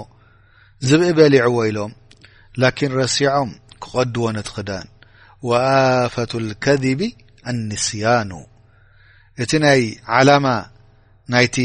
ዝብኢ 0.89 1.11
በሊዕዎ 1.19 1.57
ኢሎም 1.71 1.93
ላኪን 2.63 2.93
ረሲዖም 3.03 3.51
ክቐድዎ 3.83 4.23
ነቲ 4.37 4.49
ክዳን 4.57 4.87
ወኣፈት 5.49 6.33
ልከذብ 6.49 7.01
ኣኒስያኑ 7.53 8.31
እቲ 9.43 9.51
ናይ 9.65 9.83
ዓላማ 10.17 10.47
ናይቲ 11.33 11.57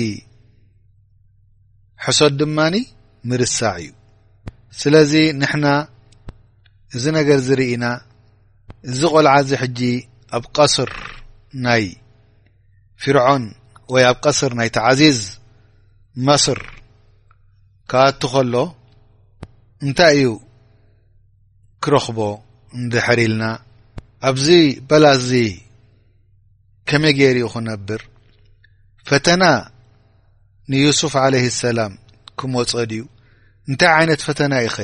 ሕሶት 2.05 2.33
ድማኒ 2.39 2.75
ምርሳዕ 3.29 3.75
እዩ 3.87 3.89
ስለዚ 4.81 5.13
ንሕና 5.39 5.65
እዚ 6.95 7.03
ነገር 7.17 7.39
ዝርኢና 7.47 7.85
እዚ 8.89 9.01
ቆልዓ 9.13 9.33
እዚ 9.43 9.51
ሕጂ 9.61 9.79
ኣብ 10.37 10.43
ቀስር 10.57 10.89
ናይ 11.65 11.85
ፍርዖን 13.03 13.43
ወይ 13.93 14.03
ኣብ 14.09 14.17
ቀስር 14.25 14.51
ናይ 14.59 14.69
ተዓዚዝ 14.75 15.19
መስር 16.27 16.59
ካኣቱ 17.91 18.21
ከሎ 18.33 18.53
እንታይ 19.85 20.13
እዩ 20.17 20.27
ክረኽቦ 21.83 22.19
እንዲ 22.77 22.93
ሕሪልና 23.07 23.43
ኣብዚ 24.29 24.47
በላዚ 24.89 25.29
ከመይ 26.89 27.13
ገይር 27.19 27.37
ኡ 27.47 27.49
ክነብር 27.53 28.01
ፈተና 29.09 29.43
ንዩሱፍ 30.71 31.13
ዓለይህ 31.23 31.49
ሰላም 31.63 31.93
ክመፀድ 32.39 32.91
እዩ 32.95 33.03
እንታይ 33.69 33.91
ዓይነት 33.99 34.21
ፈተና 34.27 34.53
ኢኸ 34.67 34.77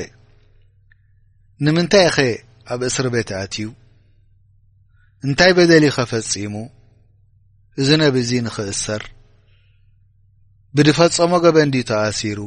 ንምንታይ 1.66 2.04
ኢኸ 2.10 2.18
ኣብ 2.74 2.82
እስሪ 2.88 3.06
ቤት 3.16 3.30
ኣትዩ 3.40 3.68
እንታይ 5.26 5.52
በደሊ 5.58 5.86
ኸፈጺሙ 5.96 6.56
እዚ 7.82 7.90
ነብዙ 8.04 8.30
ንኽእሰር 8.46 9.04
ብድፈጸሞ 10.78 11.32
ገበ 11.44 11.58
እንዲ 11.66 11.76
ተኣሲሩ 11.90 12.40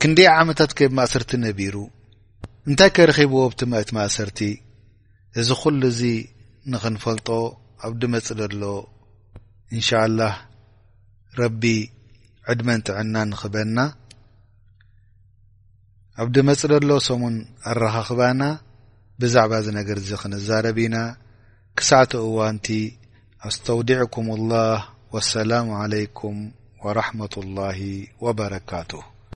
ክንደይ 0.00 0.28
ዓመታት 0.40 0.70
ከብ 0.78 0.92
ማእሰርቲ 0.98 1.30
ነቢሩ 1.44 1.76
እንታይ 2.68 2.90
ከረኺብዎ 2.96 3.42
ብቲምእት 3.52 3.90
ማእሰርቲ 3.98 4.40
እዚ 5.40 5.48
ዅሉ 5.66 5.80
እዚ 5.92 6.00
ንኽንፈልጦ 6.72 7.28
ኣብ 7.86 7.92
ዲመፂ 8.02 8.26
ደሎ 8.40 8.62
እንሻላህ 9.74 10.34
ረቢ 11.40 11.62
ዕድመንጥዕና 12.52 13.14
ንኽበና 13.30 13.78
ኣብ 16.22 16.28
ድመፂ 16.34 16.60
ደሎ 16.72 16.90
ሰሙን 17.08 17.34
ኣረኻኽባና 17.70 18.42
ብዛዕባ 19.20 19.52
ዚ 19.64 19.68
ነገር 19.78 19.98
ዚ 20.08 20.18
ክንዛረቢና 20.22 20.96
ክሳዕቲ 21.78 22.12
እዋንቲ 22.28 22.66
ኣስተውዲዕኩም 23.48 24.26
الላه 24.36 24.78
واሰላሙ 25.12 25.66
عለይኩም 25.82 26.36
وራحመة 26.82 27.34
الله 27.42 27.80
وበረካቱ 28.24 28.90